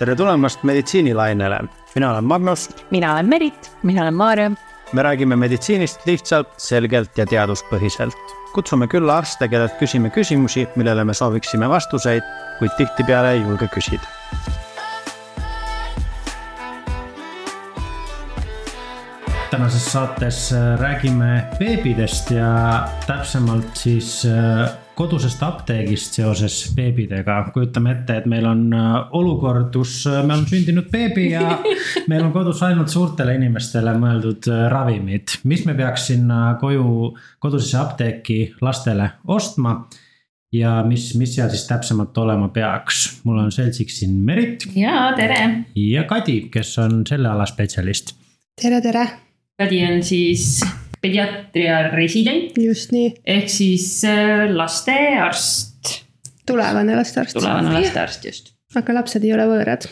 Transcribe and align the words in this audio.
tere 0.00 0.14
tulemast 0.16 0.62
meditsiinilainele, 0.64 1.58
mina 1.94 2.10
olen 2.10 2.24
Magnus. 2.24 2.68
mina 2.90 3.12
olen 3.12 3.28
Merit. 3.28 3.72
mina 3.82 4.02
olen 4.02 4.14
Maarja. 4.14 4.50
me 4.92 5.02
räägime 5.02 5.36
meditsiinist 5.36 6.06
lihtsalt, 6.06 6.48
selgelt 6.56 7.18
ja 7.18 7.26
teaduspõhiselt. 7.26 8.16
kutsume 8.54 8.86
külla 8.88 9.18
arste, 9.18 9.48
kellelt 9.48 9.76
küsime 9.76 10.10
küsimusi, 10.10 10.68
millele 10.76 11.04
me 11.04 11.14
sooviksime 11.14 11.68
vastuseid, 11.68 12.22
kuid 12.58 12.72
tihtipeale 12.78 13.32
ei 13.32 13.42
julge 13.42 13.68
küsida. 13.76 14.06
tänases 19.50 19.92
saates 19.92 20.54
räägime 20.80 21.44
beebidest 21.58 22.30
ja 22.30 22.88
täpsemalt 23.06 23.76
siis 23.76 24.26
kodusest 25.00 25.40
apteegist 25.46 26.18
seoses 26.18 26.56
beebidega, 26.76 27.38
kujutame 27.54 27.94
ette, 27.94 28.18
et 28.20 28.26
meil 28.28 28.44
on 28.48 28.66
äh, 28.76 28.96
olukord, 29.16 29.70
kus 29.72 30.02
äh, 30.10 30.18
me 30.26 30.34
oleme 30.34 30.50
sündinud 30.50 30.90
beebi 30.92 31.30
ja 31.30 31.54
meil 32.10 32.26
on 32.26 32.34
kodus 32.34 32.60
ainult 32.66 32.92
suurtele 32.92 33.38
inimestele 33.38 33.94
mõeldud 33.96 34.50
äh, 34.52 34.66
ravimid, 34.72 35.38
mis 35.48 35.64
me 35.68 35.76
peaks 35.78 36.10
sinna 36.10 36.42
koju, 36.60 37.14
kodusesse 37.40 37.78
apteeki 37.80 38.38
lastele 38.66 39.08
ostma 39.32 39.78
ja 40.52 40.80
mis, 40.84 41.08
mis 41.16 41.32
seal 41.38 41.48
siis 41.54 41.64
täpsemalt 41.70 42.20
olema 42.20 42.50
peaks. 42.52 43.22
mul 43.24 43.40
on 43.46 43.48
seltsiks 43.54 44.02
siin 44.02 44.20
Merit. 44.26 44.68
ja 44.76 45.14
tere. 45.16 45.40
ja 45.80 46.04
Kadi, 46.10 46.42
kes 46.52 46.76
on 46.84 47.00
selle 47.08 47.32
ala 47.32 47.48
spetsialist. 47.48 48.12
tere, 48.60 48.84
tere. 48.84 49.08
Kadi 49.60 49.82
on 49.86 50.04
siis 50.04 50.60
pediatria 51.00 51.82
resident. 51.94 52.56
just 52.60 52.92
nii. 52.94 53.14
ehk 53.24 53.48
siis 53.52 54.04
äh, 54.08 54.46
lastearst. 54.52 56.04
tulevane 56.46 56.96
lastearst. 56.96 57.36
tulevane 57.38 57.74
lastearst, 57.78 58.24
just. 58.24 58.52
aga 58.78 59.00
lapsed 59.00 59.24
ei 59.24 59.34
ole 59.36 59.46
võõrad 59.50 59.86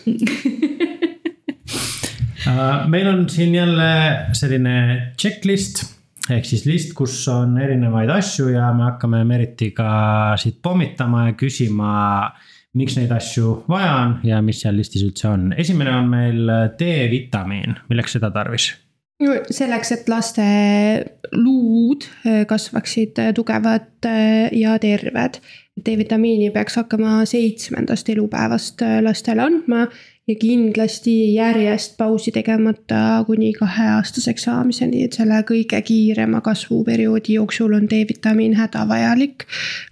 äh, 2.48 2.89
meil 2.92 3.09
on 3.11 3.29
siin 3.33 3.56
jälle 3.56 3.92
selline 4.36 4.75
checklist 5.20 5.84
ehk 6.29 6.45
siis 6.45 6.67
list, 6.69 6.92
kus 6.97 7.17
on 7.33 7.56
erinevaid 7.61 8.11
asju 8.12 8.51
ja 8.53 8.69
me 8.77 8.91
hakkame 8.91 9.23
Meritiga 9.29 9.89
siit 10.41 10.59
pommitama 10.62 11.29
ja 11.31 11.36
küsima, 11.41 11.92
miks 12.77 12.98
neid 12.98 13.12
asju 13.17 13.62
vaja 13.70 13.95
on 14.03 14.19
ja 14.29 14.42
mis 14.45 14.61
seal 14.61 14.77
listis 14.77 15.06
üldse 15.06 15.31
on. 15.31 15.48
esimene 15.56 15.95
on 15.97 16.12
meil 16.12 16.53
D-vitamiin, 16.77 17.79
milleks 17.89 18.19
seda 18.19 18.31
tarvis? 18.34 18.75
Selleks, 19.50 19.92
et 19.92 20.08
laste 20.08 20.44
luud 21.34 22.06
äh, 22.27 22.44
kasvaksid 22.48 23.19
äh, 23.19 23.33
tugevad 23.34 24.06
äh, 24.06 24.48
ja 24.55 24.78
terved. 24.78 25.41
D-vitamiini 25.78 26.50
peaks 26.50 26.74
hakkama 26.80 27.24
seitsmendast 27.27 28.08
elupäevast 28.11 28.83
lastele 29.02 29.44
andma 29.44 29.84
ja 30.27 30.34
kindlasti 30.34 31.34
järjest 31.36 31.94
pausi 31.96 32.33
tegemata 32.34 33.22
kuni 33.27 33.52
kaheaastaseks 33.55 34.48
saamiseni, 34.48 35.05
et 35.06 35.14
selle 35.14 35.39
kõige 35.46 35.78
kiirema 35.86 36.42
kasvuperioodi 36.42 37.39
jooksul 37.39 37.78
on 37.78 37.86
D-vitamiin 37.86 38.58
hädavajalik 38.58 39.46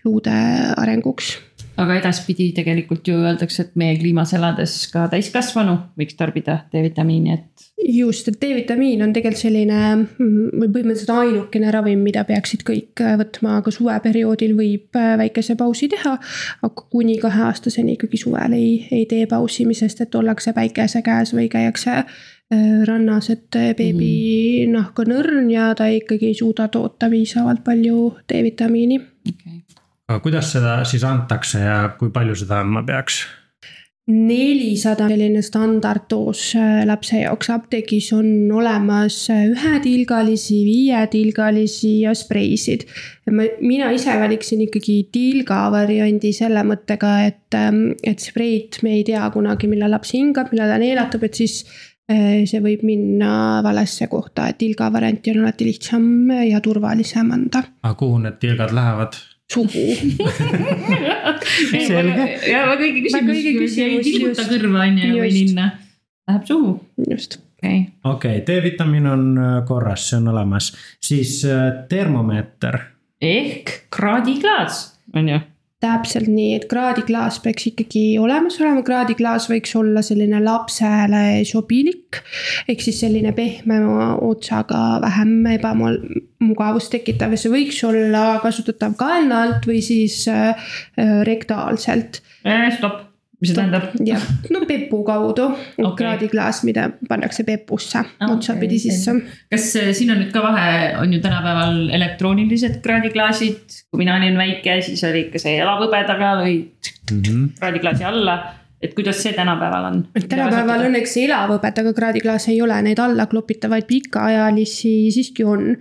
luude 0.04 0.34
arenguks 0.76 1.36
aga 1.80 1.96
edaspidi 2.00 2.48
tegelikult 2.56 3.08
ju 3.08 3.16
öeldakse, 3.20 3.66
et 3.66 3.78
meie 3.78 3.96
kliimas 4.00 4.32
elades 4.36 4.74
ka 4.92 5.06
täiskasvanu 5.12 5.76
võiks 5.98 6.16
tarbida 6.18 6.58
D-vitamiini, 6.72 7.34
et. 7.36 7.66
just, 7.92 8.28
et 8.30 8.38
D-vitamiin 8.40 9.04
on 9.04 9.12
tegelikult 9.16 9.42
selline 9.42 9.80
või 10.16 10.70
põhimõtteliselt 10.72 11.12
ainukene 11.12 11.72
ravim, 11.74 12.04
mida 12.06 12.24
peaksid 12.28 12.64
kõik 12.66 13.02
võtma, 13.20 13.58
aga 13.60 13.74
suveperioodil 13.74 14.56
võib 14.58 15.00
väikese 15.22 15.58
pausi 15.60 15.90
teha. 15.92 16.16
aga 16.62 16.86
kuni 16.92 17.18
kaheaastaseni 17.22 17.96
ikkagi 17.96 18.22
suvel 18.24 18.56
ei, 18.56 18.86
ei 18.90 19.04
tee 19.10 19.26
pausi, 19.30 19.68
sest 19.76 20.00
et 20.06 20.14
ollakse 20.14 20.56
päikese 20.56 21.02
käes 21.04 21.34
või 21.36 21.50
käiakse 21.52 21.98
äh, 22.00 22.08
rannas, 22.88 23.28
et 23.30 23.50
beebi 23.52 24.64
mm. 24.64 24.72
nahk 24.72 25.04
on 25.04 25.12
õrn 25.20 25.52
ja 25.52 25.74
ta 25.76 25.90
ikkagi 25.92 26.32
ei 26.32 26.40
suuda 26.40 26.70
toota 26.72 27.12
piisavalt 27.12 27.64
palju 27.66 28.10
D-vitamiini 28.32 29.00
okay 29.28 29.65
aga 30.08 30.22
kuidas 30.22 30.52
seda 30.54 30.78
siis 30.86 31.04
antakse 31.04 31.64
ja 31.64 31.80
kui 31.98 32.12
palju 32.14 32.36
seda 32.38 32.60
andma 32.62 32.84
peaks? 32.86 33.24
nelisada 34.06 35.08
selline 35.10 35.40
standarddoos 35.42 36.42
äh, 36.54 36.84
lapse 36.86 37.18
jaoks 37.24 37.48
apteegis 37.50 38.12
on 38.14 38.28
olemas 38.54 39.16
äh, 39.34 39.48
ühetilgalisi, 39.50 40.60
viietilgalisi 40.62 41.90
ja 42.04 42.14
spreisid. 42.14 42.86
mina 43.60 43.90
ise 43.90 44.14
valiksin 44.20 44.62
ikkagi 44.68 45.08
tilga 45.10 45.64
variandi 45.74 46.30
selle 46.32 46.62
mõttega, 46.62 47.16
et, 47.26 47.58
ähm, 47.58 47.82
et 48.04 48.22
spreid 48.22 48.78
me 48.86 48.94
ei 49.00 49.04
tea 49.04 49.26
kunagi, 49.34 49.66
millal 49.66 49.90
laps 49.90 50.14
hingab, 50.14 50.54
millal 50.54 50.70
ta 50.70 50.78
neelatab, 50.78 51.26
et 51.26 51.42
siis 51.42 51.64
äh, 52.06 52.46
see 52.46 52.62
võib 52.62 52.86
minna 52.86 53.58
valesse 53.66 54.06
kohta, 54.06 54.52
et 54.52 54.62
tilga 54.62 54.92
varianti 54.94 55.34
on 55.34 55.42
alati 55.42 55.66
lihtsam 55.66 56.30
ja 56.46 56.62
turvalisem 56.62 57.34
anda. 57.34 57.66
aga 57.82 57.98
kuhu 57.98 58.22
need 58.22 58.38
tilgad 58.38 58.70
lähevad? 58.70 59.18
Suhu 59.52 59.84
selge. 61.86 62.28
ja 62.50 62.62
õige 62.74 63.02
küsimus, 63.06 63.78
ei 63.78 63.98
tilguta 64.04 64.46
kõrva 64.50 64.86
on 64.86 65.00
ju 65.02 65.18
või 65.20 65.32
ninna, 65.34 65.70
läheb 66.28 66.46
suhu. 66.48 66.72
just. 67.06 67.38
okei 67.38 67.80
okay., 68.02 68.12
okay, 68.12 68.44
D-vitamiin 68.46 69.10
on 69.10 69.26
äh, 69.38 69.58
korras, 69.68 70.08
see 70.10 70.20
on 70.20 70.32
olemas, 70.34 70.72
siis 71.02 71.38
äh, 71.48 71.68
termomeeter. 71.90 72.80
ehk 73.22 73.76
kraadiklaas 73.94 74.86
on 75.16 75.30
ju 75.34 75.42
täpselt 75.82 76.28
nii, 76.32 76.54
et 76.56 76.64
kraadiklaas 76.70 77.38
peaks 77.44 77.68
ikkagi 77.72 78.04
olemas 78.20 78.56
olema, 78.62 78.84
kraadiklaas 78.86 79.48
võiks 79.50 79.74
olla 79.76 80.02
selline 80.04 80.40
lapsele 80.44 81.42
sobilik. 81.48 82.20
ehk 82.68 82.84
siis 82.84 83.00
selline 83.04 83.32
pehmema 83.36 84.14
otsaga, 84.24 85.00
vähem 85.04 85.34
ebamugavust 85.52 86.94
tekitav 86.94 87.36
ja 87.36 87.40
see 87.40 87.52
võiks 87.52 87.82
olla 87.84 88.38
kasutatav 88.44 88.96
kaelna 88.96 89.42
alt 89.46 89.68
või 89.68 89.82
siis 89.84 90.22
äh, 90.32 90.56
rektaalselt 91.28 92.22
äh,. 92.46 92.70
stopp 92.78 93.15
mis 93.40 93.50
see 93.50 93.56
tähendab? 93.58 93.90
jah, 94.08 94.22
no 94.50 94.62
pepu 94.68 95.02
kaudu 95.06 95.48
okay., 95.50 95.94
kraadiklaas, 96.00 96.62
mida 96.68 96.88
pannakse 97.08 97.44
pepusse 97.48 98.00
okay, 98.00 98.32
otsapidi 98.32 98.78
sisse. 98.80 99.16
kas 99.52 99.70
äh, 99.80 99.90
siin 99.96 100.14
on 100.14 100.22
nüüd 100.24 100.32
ka 100.34 100.42
vahe, 100.44 100.68
on 101.02 101.12
ju 101.12 101.22
tänapäeval 101.24 101.80
elektroonilised 101.98 102.80
kraadiklaasid, 102.84 103.80
kui 103.90 104.04
mina 104.04 104.16
olin 104.20 104.38
väike, 104.40 104.80
siis 104.86 105.04
oli 105.08 105.26
ikka 105.26 105.42
see 105.42 105.58
elavõbedaga 105.60 106.36
lõid 106.42 106.92
mm 107.10 107.20
-hmm. 107.20 107.50
kraadiklaasi 107.60 108.08
alla 108.08 108.38
et 108.82 108.94
kuidas 108.94 109.22
see 109.22 109.32
tänapäeval 109.36 109.88
on? 109.90 110.02
tänapäeval 110.28 110.86
õnneks 110.90 111.16
elavõbetaga 111.22 111.92
kraadiklaas 111.96 112.48
ei 112.52 112.60
ole, 112.62 112.76
neid 112.82 113.00
alla 113.02 113.26
klopitavaid 113.30 113.88
pikaajalisi 113.88 114.96
siiski 115.14 115.44
on 115.44 115.76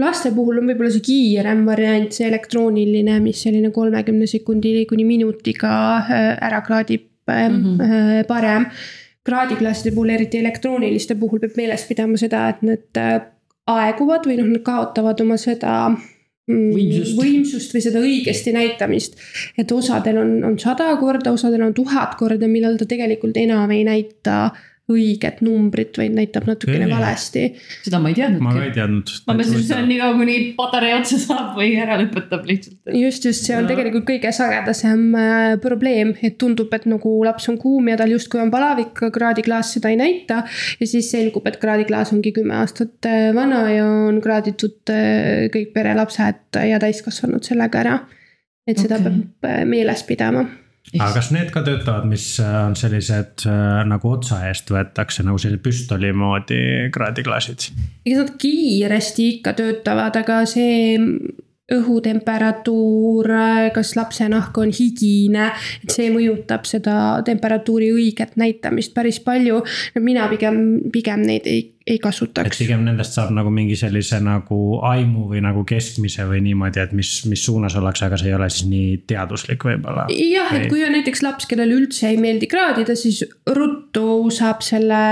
laste 0.00 0.32
puhul 0.34 0.58
on 0.60 0.70
võib-olla 0.70 0.90
see 0.94 1.04
kiirem 1.04 1.64
variant, 1.68 2.12
see 2.14 2.26
elektrooniline, 2.28 3.18
mis 3.22 3.42
selline 3.46 3.70
kolmekümne 3.74 4.26
sekundi 4.30 4.84
kuni 4.90 5.06
minutiga 5.08 5.74
äh, 6.02 6.32
ära 6.42 6.60
kraadib 6.66 7.06
mm 7.30 7.60
-hmm. 7.62 8.24
parem. 8.26 8.66
kraadiklasside 9.24 9.94
puhul, 9.94 10.10
eriti 10.10 10.38
elektrooniliste 10.38 11.14
puhul 11.14 11.40
peab 11.40 11.54
meeles 11.56 11.84
pidama 11.88 12.16
seda, 12.20 12.48
et 12.48 12.62
need 12.62 12.98
äh, 13.00 13.22
aeguvad 13.66 14.26
või 14.28 14.36
noh, 14.36 14.50
nad 14.52 14.62
kaotavad 14.62 15.20
oma 15.20 15.38
seda 15.40 15.88
mm, 15.88 16.70
võimsust. 16.74 17.16
võimsust 17.16 17.74
või 17.74 17.82
seda 17.86 18.02
õigesti 18.04 18.52
näitamist. 18.52 19.16
et 19.58 19.72
osadel 19.72 20.18
on, 20.18 20.44
on 20.44 20.58
sada 20.58 20.90
korda, 21.00 21.32
osadel 21.32 21.62
on 21.62 21.74
tuhat 21.74 22.14
korda, 22.20 22.48
millal 22.48 22.76
ta 22.76 22.84
tegelikult 22.84 23.36
enam 23.36 23.70
ei 23.70 23.84
näita 23.84 24.50
õiget 24.92 25.38
numbrit, 25.40 25.96
vaid 25.96 26.12
näitab 26.12 26.44
natukene 26.44 26.84
valesti. 26.90 27.46
seda 27.86 28.00
ma 28.04 28.10
ei 28.12 28.16
teadnud. 28.18 28.42
ma 28.44 28.52
ka 28.52 28.64
ei 28.66 28.72
teadnud. 28.74 29.12
ma 29.24 29.36
mõtlesin, 29.38 29.60
et 29.62 29.68
see 29.70 29.76
on 29.78 29.86
nii 29.88 30.00
kaua, 30.00 30.16
kuni 30.18 30.34
patarei 30.58 30.90
otsa 30.92 31.20
saab 31.22 31.54
või 31.56 31.70
ära 31.80 31.96
lõpetab 32.02 32.44
lihtsalt. 32.50 32.76
just, 33.00 33.24
just 33.24 33.48
see 33.48 33.56
on 33.56 33.64
ja. 33.64 33.70
tegelikult 33.70 34.04
kõige 34.10 34.32
sagedasem 34.36 35.06
äh, 35.16 35.44
probleem, 35.62 36.12
et 36.20 36.36
tundub, 36.40 36.74
et 36.76 36.84
nagu 36.90 37.14
laps 37.24 37.48
on 37.48 37.56
kuum 37.62 37.88
ja 37.88 37.96
tal 38.00 38.12
justkui 38.12 38.42
on 38.42 38.52
palavik, 38.52 38.92
aga 38.98 39.08
kraadiklaas 39.14 39.72
seda 39.78 39.92
ei 39.94 39.96
näita. 40.00 40.42
ja 40.80 40.90
siis 40.90 41.08
selgub, 41.14 41.48
et 41.48 41.56
kraadiklaas 41.62 42.12
ongi 42.12 42.34
kümme 42.36 42.58
aastat 42.60 43.08
äh, 43.08 43.30
vana 43.36 43.62
ja 43.72 43.86
on 43.88 44.20
kraaditud 44.24 44.92
äh, 44.92 45.46
kõik 45.54 45.72
perelapsed 45.72 46.60
ja 46.68 46.82
täiskasvanud 46.82 47.46
sellega 47.46 47.80
ära. 47.80 47.96
et 48.68 48.76
seda 48.80 49.00
okay. 49.00 49.24
peab 49.40 49.72
meeles 49.72 50.04
pidama 50.04 50.44
aga 51.00 51.12
kas 51.16 51.30
need 51.34 51.50
ka 51.54 51.62
töötavad, 51.66 52.06
mis 52.08 52.26
äh, 52.42 52.50
on 52.66 52.76
sellised 52.78 53.46
äh, 53.50 53.80
nagu 53.88 54.12
otsa 54.14 54.40
eest 54.48 54.70
võetakse 54.72 55.24
nagu 55.26 55.40
selline 55.42 55.62
püstoli 55.64 56.12
moodi 56.16 56.60
kraadiklaasid? 56.94 57.70
ega 58.04 58.22
nad 58.22 58.34
kiiresti 58.40 59.30
ikka 59.36 59.56
töötavad, 59.58 60.20
aga 60.22 60.42
see 60.50 60.98
õhutemperatuur, 61.72 63.28
kas 63.72 63.94
lapse 63.96 64.26
nahk 64.28 64.58
on 64.60 64.72
higine, 64.74 65.48
et 65.80 65.94
see 65.94 66.10
mõjutab 66.12 66.66
seda 66.68 67.22
temperatuuri 67.24 67.88
õiget 67.94 68.36
näitamist 68.40 68.92
päris 68.96 69.20
palju. 69.24 69.62
mina 69.96 70.28
pigem, 70.28 70.58
pigem 70.92 71.24
neid 71.24 71.48
ei, 71.48 71.62
ei 71.86 71.96
et 71.96 72.04
kasutaks. 72.04 72.60
pigem 72.60 72.84
nendest 72.84 73.16
saab 73.16 73.32
nagu 73.32 73.48
mingi 73.48 73.78
sellise 73.80 74.20
nagu 74.20 74.60
aimu 74.84 75.24
või 75.32 75.40
nagu 75.40 75.64
keskmise 75.64 76.28
või 76.28 76.42
niimoodi, 76.44 76.84
et 76.84 76.92
mis, 76.92 77.16
mis 77.32 77.44
suunas 77.48 77.80
ollakse, 77.80 78.04
aga 78.10 78.20
see 78.20 78.28
ei 78.28 78.36
ole 78.36 78.52
siis 78.52 78.68
nii 78.68 79.02
teaduslik 79.08 79.64
võib-olla. 79.64 80.04
jah, 80.12 80.52
et 80.60 80.68
kui 80.68 80.84
on 80.84 80.92
näiteks 80.98 81.24
laps, 81.24 81.48
kellele 81.48 81.80
üldse 81.80 82.12
ei 82.12 82.20
meeldi 82.20 82.50
kraadida, 82.50 82.92
siis 82.92 83.24
ruttu 83.48 84.28
saab 84.28 84.60
selle 84.60 85.04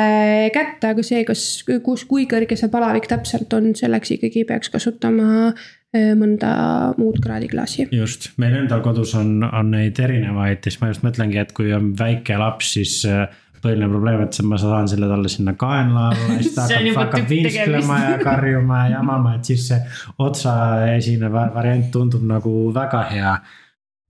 kätte, 0.53 0.93
aga 0.93 1.07
see, 1.07 1.25
kas, 1.25 1.65
kus, 1.81 2.05
kui 2.05 2.29
kõrge 2.29 2.61
see 2.61 2.69
palavik 2.69 3.09
täpselt 3.09 3.53
on, 3.57 3.73
selleks 3.79 4.19
ikkagi 4.19 4.45
peaks 4.45 4.69
kasutama 4.69 5.55
mõnda 5.93 6.51
muud 6.97 7.19
kraadiklaasi. 7.21 7.89
just, 7.93 8.31
meil 8.41 8.55
endal 8.63 8.81
kodus 8.85 9.15
on, 9.19 9.43
on 9.45 9.73
neid 9.75 9.99
erinevaid 10.01 10.65
siis 10.65 10.79
ma 10.81 10.89
just 10.89 11.05
mõtlengi, 11.05 11.37
et 11.43 11.53
kui 11.57 11.73
on 11.77 11.91
väike 11.99 12.39
laps, 12.41 12.75
siis 12.79 12.95
äh, 13.05 13.27
põhiline 13.63 13.89
probleem, 13.91 14.23
et 14.25 14.39
ma 14.47 14.59
saan 14.59 14.89
selle 14.91 15.09
talle 15.11 15.31
sinna 15.31 15.55
kaenla 15.59 16.07
alla 16.11 16.35
ja 16.35 16.39
siis 16.43 16.55
ta 16.57 16.67
hakkab, 16.69 16.99
hakkab 16.99 17.27
viisklema 17.31 17.99
ja 18.05 18.15
karjuma 18.29 18.85
ja 18.87 18.95
jamama, 18.97 19.37
et 19.39 19.51
siis 19.53 19.67
see 19.71 19.81
otsaesine 20.23 21.31
va- 21.33 21.51
variant 21.55 21.91
tundub 21.95 22.25
nagu 22.27 22.55
väga 22.75 23.03
hea. 23.13 23.35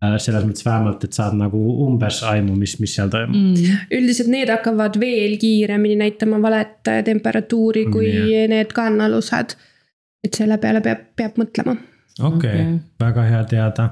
Äh, 0.02 0.16
selles 0.18 0.46
mõttes 0.48 0.64
vähemalt, 0.66 1.04
et 1.06 1.14
saad 1.14 1.36
nagu 1.38 1.58
umbes 1.84 2.22
aimu, 2.26 2.56
mis, 2.58 2.74
mis 2.82 2.96
seal 2.96 3.10
toimub 3.12 3.36
mm.. 3.38 3.84
üldiselt 3.94 4.32
need 4.32 4.50
hakkavad 4.50 4.96
veel 4.98 5.36
kiiremini 5.38 6.00
näitama 6.00 6.40
valet 6.42 6.90
eh, 6.90 7.04
temperatuuri 7.06 7.84
kui 7.92 8.08
Nii. 8.10 8.48
need 8.50 8.74
kaenalused. 8.74 9.54
Et 10.24 10.34
selle 10.34 10.58
peale 10.62 10.82
peab, 10.84 11.06
peab 11.16 11.38
mõtlema. 11.40 11.76
okei 12.20 12.26
okay. 12.28 12.60
Okei. 12.60 12.78
väga 13.00 13.28
hea 13.30 13.44
teada 13.54 13.88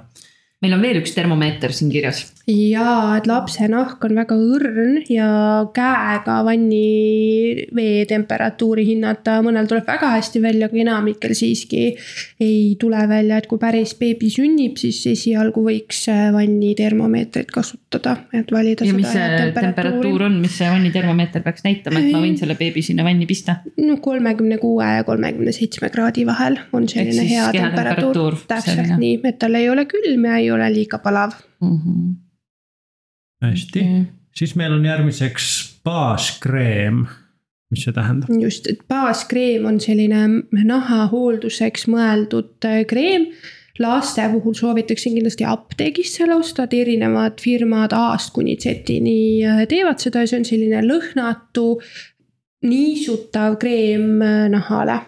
meil 0.61 0.75
on 0.77 0.83
veel 0.85 0.99
üks 1.01 1.15
termomeeter 1.17 1.73
siin 1.73 1.89
kirjas. 1.89 2.19
ja 2.45 3.17
et 3.17 3.25
lapse 3.29 3.65
nahk 3.73 4.03
on 4.05 4.13
väga 4.19 4.37
õrn 4.37 4.99
ja 5.09 5.29
käega 5.73 6.41
vanni 6.45 7.65
vee 7.77 8.03
temperatuuri 8.09 8.85
hinnata, 8.91 9.39
mõnel 9.45 9.71
tuleb 9.71 9.89
väga 9.89 10.11
hästi 10.19 10.43
välja, 10.45 10.69
aga 10.69 10.81
enamikel 10.83 11.33
siiski 11.39 11.85
ei 12.45 12.75
tule 12.81 13.01
välja, 13.09 13.39
et 13.41 13.49
kui 13.49 13.61
päris 13.63 13.95
beebi 13.97 14.29
sünnib, 14.33 14.77
siis 14.81 14.99
esialgu 15.09 15.65
võiks 15.65 16.03
vanni 16.35 16.75
termomeetrit 16.77 17.49
kasutada, 17.55 18.19
et 18.37 18.53
valida 18.53 18.85
ja 18.85 18.97
mis 18.97 19.09
see 19.09 19.25
temperatuur 19.25 19.81
temperatuuri. 19.81 20.29
on, 20.29 20.39
mis 20.45 20.59
see 20.61 20.69
vannitermomeeter 20.69 21.47
peaks 21.47 21.65
näitama, 21.65 22.05
et 22.05 22.13
ma 22.13 22.23
võin 22.27 22.37
selle 22.41 22.59
beebi 22.61 22.85
sinna 22.85 23.07
vanni 23.07 23.29
pista? 23.31 23.63
no 23.81 23.97
kolmekümne 24.05 24.61
kuue 24.61 24.93
ja 24.99 25.09
kolmekümne 25.09 25.57
seitsme 25.57 25.89
kraadi 25.95 26.29
vahel 26.29 26.61
on 26.77 26.85
selline 26.91 27.25
hea 27.25 27.49
kehatemperatuur, 27.49 28.37
temperatuur, 28.37 28.41
täpselt 28.53 28.95
nii, 29.01 29.17
et 29.25 29.41
tal 29.41 29.57
ei 29.57 29.73
ole 29.73 29.89
külm 29.89 30.29
ja 30.29 30.37
ei 30.37 30.50
ole 30.53 30.73
liiga 30.75 30.99
palav. 30.99 31.37
Mhm. 31.61 32.11
hästi 33.45 33.81
okay., 33.81 34.05
siis 34.37 34.55
meil 34.57 34.73
on 34.73 34.85
järgmiseks 34.85 35.47
baaskreem. 35.85 37.07
mis 37.71 37.85
see 37.87 37.95
tähendab? 37.95 38.31
just, 38.43 38.67
et 38.67 38.83
baaskreem 38.89 39.65
on 39.67 39.81
selline 39.81 40.27
nahahoolduseks 40.51 41.89
mõeldud 41.89 42.69
äh, 42.69 42.85
kreem 42.87 43.31
laste 43.81 44.29
puhul 44.33 44.55
soovitaksin 44.55 45.15
kindlasti 45.15 45.45
apteegist 45.49 46.19
selle 46.19 46.35
osta, 46.35 46.67
et 46.67 46.75
erinevad 46.77 47.41
firmad 47.41 47.95
A-st 47.97 48.35
kuni 48.37 48.57
Z-ini 48.61 49.21
äh, 49.47 49.63
teevad 49.69 50.03
seda 50.03 50.25
ja 50.25 50.31
see 50.31 50.41
on 50.41 50.49
selline 50.49 50.83
lõhnatu, 50.85 51.67
niisutav 52.67 53.57
kreem 53.63 54.21
äh, 54.25 54.45
nahale. 54.53 55.01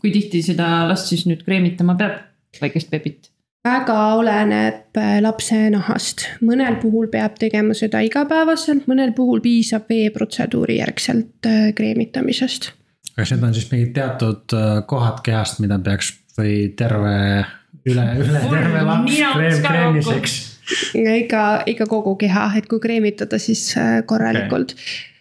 kui 0.00 0.10
tihti 0.10 0.40
seda 0.42 0.86
last 0.88 1.10
siis 1.12 1.26
nüüd 1.28 1.44
kreemitama 1.44 1.98
peab, 2.00 2.22
väikest 2.60 2.90
beebit? 2.90 3.33
Väga 3.64 3.98
oleneb 4.18 4.98
äh, 5.00 5.18
lapse 5.24 5.58
nahast, 5.72 6.26
mõnel 6.44 6.76
puhul 6.82 7.08
peab 7.12 7.38
tegema 7.40 7.76
seda 7.76 8.02
igapäevaselt, 8.04 8.88
mõnel 8.90 9.14
puhul 9.16 9.40
piisab 9.44 9.88
veeprotseduuri 9.88 10.78
järgselt 10.82 11.48
äh, 11.48 11.70
kreemitamisest. 11.76 12.72
kas 13.14 13.32
need 13.32 13.46
on 13.46 13.54
siis 13.56 13.70
mingid 13.72 13.94
teatud 13.96 14.56
äh, 14.56 14.82
kohad 14.90 15.22
kehast, 15.24 15.62
mida 15.64 15.78
peaks 15.78 16.12
või 16.36 16.74
terve, 16.76 17.14
üle, 17.86 18.04
üle 18.20 18.44
terve 18.50 18.84
laps 18.84 19.16
kreem, 19.16 19.56
ka 19.62 19.72
kreemiseks? 19.72 20.36
ikka, 20.94 21.42
ikka 21.72 21.88
kogu 21.88 22.16
keha, 22.20 22.50
et 22.58 22.68
kui 22.68 22.80
kreemitada, 22.80 23.40
siis 23.40 23.70
korralikult 24.08 24.76
okay.. 24.76 25.13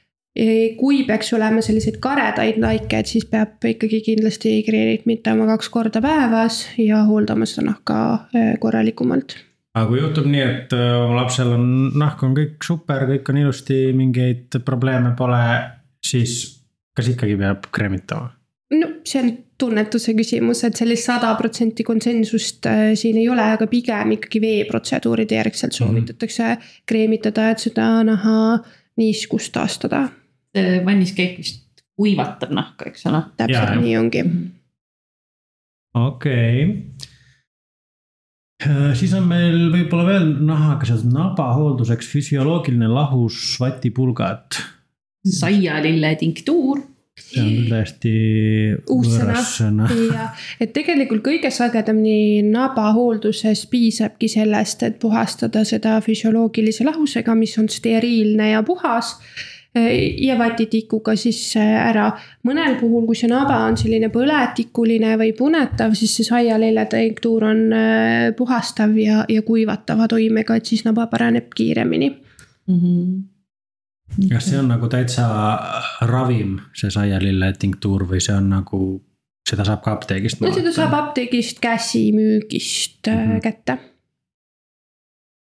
Kui 0.79 1.03
peaks 1.05 1.29
olema 1.37 1.61
selliseid 1.61 1.99
karedaid 2.01 2.57
laike, 2.61 2.99
et 3.03 3.09
siis 3.09 3.25
peab 3.29 3.61
ikkagi 3.69 4.01
kindlasti 4.07 4.55
kreemitama 4.65 5.45
kaks 5.51 5.69
korda 5.69 6.01
päevas 6.01 6.63
ja 6.81 7.03
hooldama 7.05 7.45
seda 7.49 7.67
nahka 7.67 7.97
äh, 8.33 8.53
korralikumalt. 8.59 9.37
aga 9.75 9.85
kui 9.89 10.01
juhtub 10.01 10.25
nii, 10.29 10.41
et 10.41 10.73
äh, 10.73 11.13
lapsel 11.13 11.53
on 11.53 11.67
nahk 12.01 12.23
on 12.25 12.33
kõik 12.37 12.65
super, 12.65 13.05
kõik 13.11 13.29
on 13.29 13.43
ilusti, 13.43 13.77
mingeid 13.93 14.57
probleeme 14.65 15.13
pole, 15.17 15.43
siis 16.01 16.39
kas 16.97 17.13
ikkagi 17.13 17.37
peab 17.37 17.69
kreemitama? 17.73 18.33
no 18.73 18.89
see 19.05 19.21
on 19.21 19.31
tunnetuse 19.61 20.15
küsimus, 20.17 20.63
et 20.65 20.81
sellist 20.81 21.05
sada 21.05 21.29
protsenti 21.37 21.85
konsensust 21.85 22.65
äh, 22.65 22.81
siin 22.97 23.21
ei 23.21 23.29
ole, 23.29 23.45
aga 23.53 23.69
pigem 23.69 24.17
ikkagi 24.17 24.41
veeprotseduuride 24.41 25.37
järgselt 25.37 25.77
soovitatakse 25.77 26.55
kreemitada, 26.89 27.51
et 27.53 27.61
seda 27.69 27.93
naha 28.07 28.63
niiskust 28.97 29.53
taastada. 29.53 30.07
Vannis 30.85 31.13
käik 31.17 31.37
vist 31.41 31.63
kuivatab 31.97 32.53
nahka, 32.53 32.89
eks 32.91 33.07
ole. 33.09 33.23
täpselt 33.37 33.69
jah. 33.69 33.81
nii 33.81 33.97
ongi. 33.97 34.23
okei 35.93 36.63
okay.. 38.63 38.93
siis 38.99 39.13
on 39.17 39.27
meil 39.29 39.67
võib-olla 39.73 40.07
veel 40.07 40.31
nahaga 40.47 40.89
seotud 40.89 41.13
nabahoolduseks 41.13 42.09
füsioloogiline 42.15 42.89
lahus 42.89 43.59
vatipulgad. 43.61 44.57
saialille 45.37 46.15
tinktuur. 46.17 46.81
see 47.13 47.43
on 47.45 47.69
täiesti 47.69 48.11
võõras 48.89 49.53
sõna. 49.59 49.85
et 50.57 50.73
tegelikult 50.73 51.21
kõige 51.29 51.53
sagedamini 51.53 52.41
nabahoolduses 52.49 53.67
piisabki 53.69 54.31
sellest, 54.33 54.81
et 54.81 54.97
puhastada 54.97 55.61
seda 55.61 55.99
füsioloogilise 56.01 56.89
lahusega, 56.89 57.37
mis 57.37 57.53
on 57.61 57.69
steriilne 57.69 58.55
ja 58.55 58.65
puhas 58.65 59.19
ja 59.73 60.35
vatitikuga 60.37 61.15
siis 61.17 61.55
ära. 61.57 62.11
mõnel 62.45 62.75
puhul, 62.79 63.07
kui 63.09 63.17
see 63.17 63.29
naba 63.31 63.63
on 63.67 63.77
selline 63.77 64.11
põletikuline 64.13 65.15
või 65.17 65.31
punetav, 65.37 65.95
siis 65.97 66.13
see 66.17 66.27
saialeile 66.27 66.85
tinktuur 66.91 67.47
on 67.49 67.63
äh, 67.73 68.31
puhastav 68.37 68.93
ja, 68.97 69.23
ja 69.29 69.41
kuivatava 69.41 70.07
toimega, 70.07 70.55
et 70.55 70.69
siis 70.69 70.85
naba 70.85 71.07
paraneb 71.07 71.49
kiiremini. 71.55 72.11
kas 74.29 74.51
see 74.51 74.59
on 74.59 74.69
nagu 74.69 74.89
täitsa 74.89 75.25
ravim, 76.05 76.59
see 76.77 76.93
saialille 76.93 77.53
tinktuur 77.59 78.05
või 78.11 78.21
see 78.21 78.35
on 78.37 78.51
nagu, 78.53 78.83
seda 79.49 79.65
saab 79.65 79.81
ka 79.81 79.97
apteegist? 79.97 80.41
no 80.41 80.53
seda 80.53 80.75
saab 80.75 80.93
apteegist 80.99 81.59
käsimüügist 81.63 83.09
mm. 83.09 83.25
-hmm. 83.25 83.41
kätte 83.41 83.77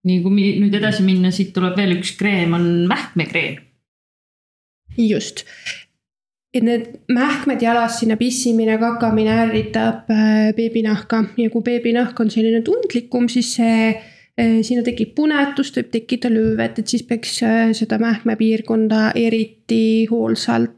nii 0.06 0.23
kui 0.23 0.50
nüüd 0.62 0.75
edasi 0.78 1.02
minna, 1.06 1.32
siit 1.34 1.52
tuleb 1.55 1.78
veel 1.78 1.96
üks 1.99 2.14
kreem, 2.19 2.55
on 2.55 2.87
mähkmekreem. 2.90 3.65
just. 4.99 5.45
et 6.57 6.65
need 6.65 6.87
mähkmed 7.12 7.61
jalas 7.61 7.99
sinna 8.00 8.17
pissimine, 8.17 8.79
kakamine 8.81 9.35
ärritab 9.43 10.09
äh, 10.09 10.55
beebinahka 10.57 11.25
ja 11.37 11.50
kui 11.53 11.65
beebinahk 11.67 12.21
on 12.23 12.31
selline 12.33 12.62
tundlikum, 12.65 13.26
siis 13.29 13.50
see 13.59 13.91
äh, 13.93 14.62
sinna 14.65 14.85
tekib 14.87 15.12
punetust, 15.19 15.76
võib 15.76 15.91
tekkida 15.93 16.31
löövet, 16.33 16.81
et 16.81 16.88
siis 16.88 17.05
peaks 17.05 17.43
äh, 17.45 17.75
seda 17.76 18.00
mähkmepiirkonda 18.00 19.11
eriti 19.21 20.07
hoolsalt 20.11 20.73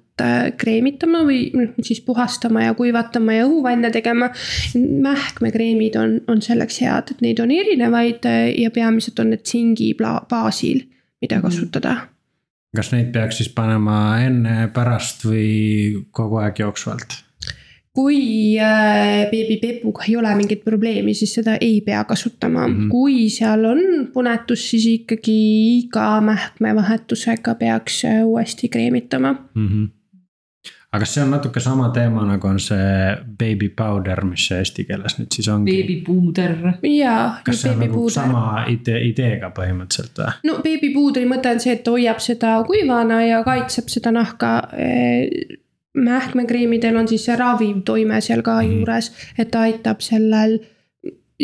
kreemitama 0.59 1.21
või 1.23 1.45
noh, 1.55 1.77
siis 1.87 2.01
puhastama 2.03 2.65
ja 2.65 2.73
kuivatama 2.75 3.37
ja 3.37 3.45
õhuvanne 3.47 3.93
tegema. 3.95 4.33
mähkmekreemid 4.75 5.95
on, 5.95 6.17
on 6.27 6.43
selleks 6.43 6.81
head, 6.83 7.15
et 7.15 7.23
neid 7.23 7.39
on 7.39 7.55
erinevaid 7.55 8.27
ja 8.59 8.75
peamiselt 8.75 9.23
on 9.23 9.31
need 9.31 9.47
tsingi 9.47 9.93
pla- 9.95 10.25
baasil, 10.27 10.89
mida 11.23 11.39
kasutada 11.45 12.01
kas 12.77 12.93
neid 12.93 13.13
peaks 13.13 13.41
siis 13.41 13.49
panema 13.55 14.19
enne, 14.25 14.69
pärast 14.75 15.25
või 15.29 16.05
kogu 16.13 16.43
aeg 16.43 16.61
jooksvalt? 16.65 17.23
kui 17.99 18.55
äh, 18.63 19.27
beebipepuga 19.31 20.05
ei 20.07 20.17
ole 20.21 20.31
mingit 20.39 20.61
probleemi, 20.63 21.17
siis 21.19 21.33
seda 21.35 21.57
ei 21.59 21.81
pea 21.83 22.05
kasutama 22.07 22.69
mm. 22.69 22.75
-hmm. 22.77 22.91
kui 22.93 23.27
seal 23.33 23.65
on 23.67 23.81
punetus, 24.15 24.69
siis 24.71 24.87
ikkagi 24.87 25.39
iga 25.79 26.21
mähkmevahetusega 26.23 27.55
peaks 27.55 28.05
äh, 28.05 28.21
uuesti 28.27 28.69
kreemitama. 28.69 29.33
mm. 29.55 29.69
-hmm. 29.69 29.89
Aga 30.99 31.07
kas 31.07 31.13
see 31.15 31.23
on 31.23 31.31
natuke 31.31 31.61
sama 31.63 31.89
teema, 31.95 32.25
nagu 32.27 32.49
on 32.49 32.59
see 32.59 33.17
baby 33.39 33.69
powder, 33.69 34.25
mis 34.27 34.47
see 34.49 34.59
eesti 34.63 34.85
keeles 34.89 35.15
nüüd 35.21 35.35
siis 35.37 35.49
ongi? 35.53 35.71
beebipuuder. 35.71 36.55
ja, 36.91 37.15
kas 37.47 37.63
see 37.63 37.71
on 37.71 37.79
nagu 37.79 37.87
beebipuuder. 37.87 38.15
sama 38.17 38.65
idee, 38.73 38.99
ideega 39.13 39.53
põhimõtteliselt 39.55 40.19
või? 40.19 40.35
no 40.51 40.59
beebipuudri 40.65 41.25
mõte 41.31 41.53
on 41.55 41.63
see, 41.63 41.77
et 41.79 41.87
hoiab 41.95 42.19
seda 42.25 42.57
kuivana 42.67 43.23
ja 43.27 43.43
kaitseb 43.47 43.91
seda 43.93 44.11
nahka. 44.15 44.53
mähkmekreemidel 45.99 46.97
on 47.01 47.09
siis 47.11 47.25
see 47.27 47.37
raviv 47.37 47.83
toime 47.87 48.21
seal 48.21 48.43
ka 48.43 48.59
Mhm. 48.63 48.73
juures, 48.73 49.13
et 49.39 49.51
ta 49.51 49.61
aitab 49.67 50.01
sellel 50.01 50.59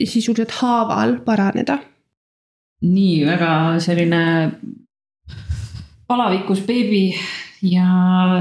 sisuliselt 0.04 0.50
haaval 0.60 1.20
paraneda. 1.24 1.78
nii 2.82 3.24
väga 3.26 3.80
selline 3.80 4.52
palavikus 6.06 6.60
beebi 6.66 7.14
ja 7.64 7.84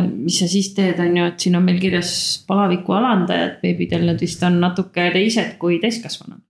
mis 0.05 0.39
sa 0.41 0.47
siis 0.51 0.71
teed, 0.75 0.99
on 0.99 1.17
ju, 1.17 1.27
et 1.31 1.45
siin 1.45 1.57
on 1.57 1.65
meil 1.65 1.79
kirjas 1.81 2.13
palaviku 2.47 2.97
alandajad 2.97 3.59
beebidel, 3.61 4.07
nad 4.09 4.21
vist 4.21 4.43
on 4.43 4.59
natuke 4.63 5.09
teised 5.15 5.55
kui 5.61 5.79
täiskasvanud. 5.83 6.41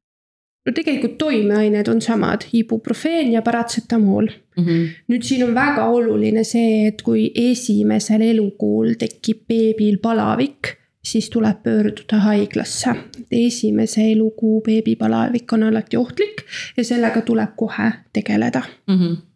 no 0.63 0.71
tegelikult 0.71 1.17
toimeained 1.19 1.89
on 1.91 1.99
samad, 2.01 2.45
ibuprofeen 2.53 3.33
ja 3.33 3.41
paratsetamool 3.41 4.27
mm. 4.27 4.63
-hmm. 4.65 4.85
nüüd 5.11 5.23
siin 5.27 5.43
on 5.43 5.55
väga 5.55 5.85
oluline 5.85 6.43
see, 6.43 6.87
et 6.87 7.01
kui 7.01 7.31
esimesel 7.35 8.21
elukuul 8.21 8.95
tekib 8.99 9.43
beebil 9.47 9.97
palavik 9.97 10.77
siis 11.03 11.29
tuleb 11.29 11.63
pöörduda 11.63 12.19
haiglasse. 12.19 12.95
esimese 13.31 14.11
elukuu 14.11 14.61
beebipalavik 14.61 15.53
on 15.53 15.63
alati 15.63 15.97
ohtlik 15.97 16.45
ja 16.77 16.83
sellega 16.83 17.21
tuleb 17.21 17.49
kohe 17.55 17.91
tegeleda 18.13 18.61
mm. 18.87 18.99
-hmm 18.99 19.32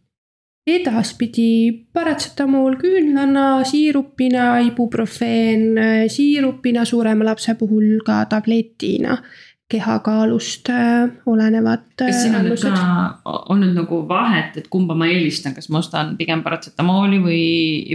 edaspidi 0.68 1.88
paratsetamool 1.96 2.76
küünlana, 2.82 3.64
siirupina, 3.68 4.58
ibuprofeen 4.68 5.80
siirupina, 6.12 6.86
suurema 6.86 7.30
lapse 7.30 7.56
puhul 7.60 8.02
ka 8.06 8.26
tabletina 8.30 9.22
kehakaalust 9.70 10.70
äh, 10.70 11.10
olenevad. 11.26 11.80
kas 11.96 12.22
siin 12.22 12.36
on 12.36 12.46
nüüd 12.48 12.62
ka 12.64 13.36
olnud 13.52 13.74
nagu 13.76 14.02
vahet, 14.08 14.56
et 14.58 14.68
kumba 14.72 14.96
ma 14.96 15.10
eelistan, 15.12 15.56
kas 15.56 15.68
ma 15.70 15.82
ostan 15.84 16.16
pigem 16.20 16.44
paratsetamooli 16.44 17.20
või 17.24 17.42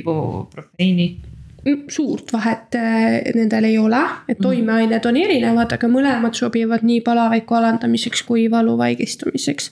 ibuprofeeni? 0.01 1.09
suurt 1.89 2.33
vahet 2.35 2.75
äh, 2.75 3.33
nendel 3.37 3.71
ei 3.71 3.79
ole, 3.79 4.03
et 4.29 4.39
mhm. 4.39 4.43
toimeained 4.43 5.09
on 5.09 5.17
erinevad, 5.17 5.73
aga 5.73 5.89
mõlemad 5.89 6.37
sobivad 6.37 6.85
nii 6.85 7.01
palaviku 7.07 7.57
alandamiseks 7.61 8.25
kui 8.29 8.49
valu 8.51 8.77
vaigistamiseks. 8.79 9.71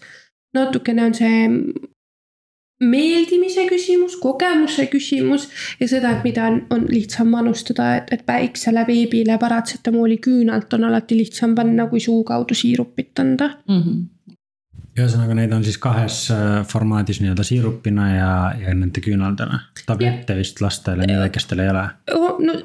natukene 0.54 1.04
on 1.04 1.14
see 1.14 1.49
meeldimise 2.81 3.67
küsimus, 3.69 4.17
kogemuse 4.21 4.87
küsimus 4.93 5.49
ja 5.81 5.89
seda, 5.89 6.15
et 6.17 6.25
mida 6.25 6.47
on, 6.49 6.63
on 6.73 6.87
lihtsam 6.89 7.29
manustada, 7.33 7.91
et, 7.99 8.15
et 8.15 8.25
päiksele 8.27 8.87
beebile 8.89 9.37
paratsetamooli 9.41 10.17
küünalt 10.25 10.73
on 10.77 10.89
alati 10.89 11.19
lihtsam 11.19 11.55
panna, 11.59 11.91
kui 11.91 12.01
suu 12.01 12.23
kaudu 12.25 12.57
siirupit 12.57 13.19
anda 13.21 13.53
mm. 13.69 13.85
-hmm 13.85 14.09
ühesõnaga, 15.01 15.35
neid 15.39 15.53
on 15.55 15.65
siis 15.65 15.79
kahes 15.79 16.17
äh, 16.35 16.67
formaadis 16.67 17.21
nii-öelda 17.23 17.45
siirupina 17.47 18.09
ja, 18.11 18.33
ja 18.59 18.75
nende 18.75 19.01
küünaldena. 19.01 19.61
tablette 19.87 20.37
vist 20.37 20.61
lastele 20.61 21.07
nii 21.07 21.19
väikestele 21.25 21.65
ei 21.65 21.71
ole 21.71 21.85
oh,? 22.17 22.41
no 22.43 22.57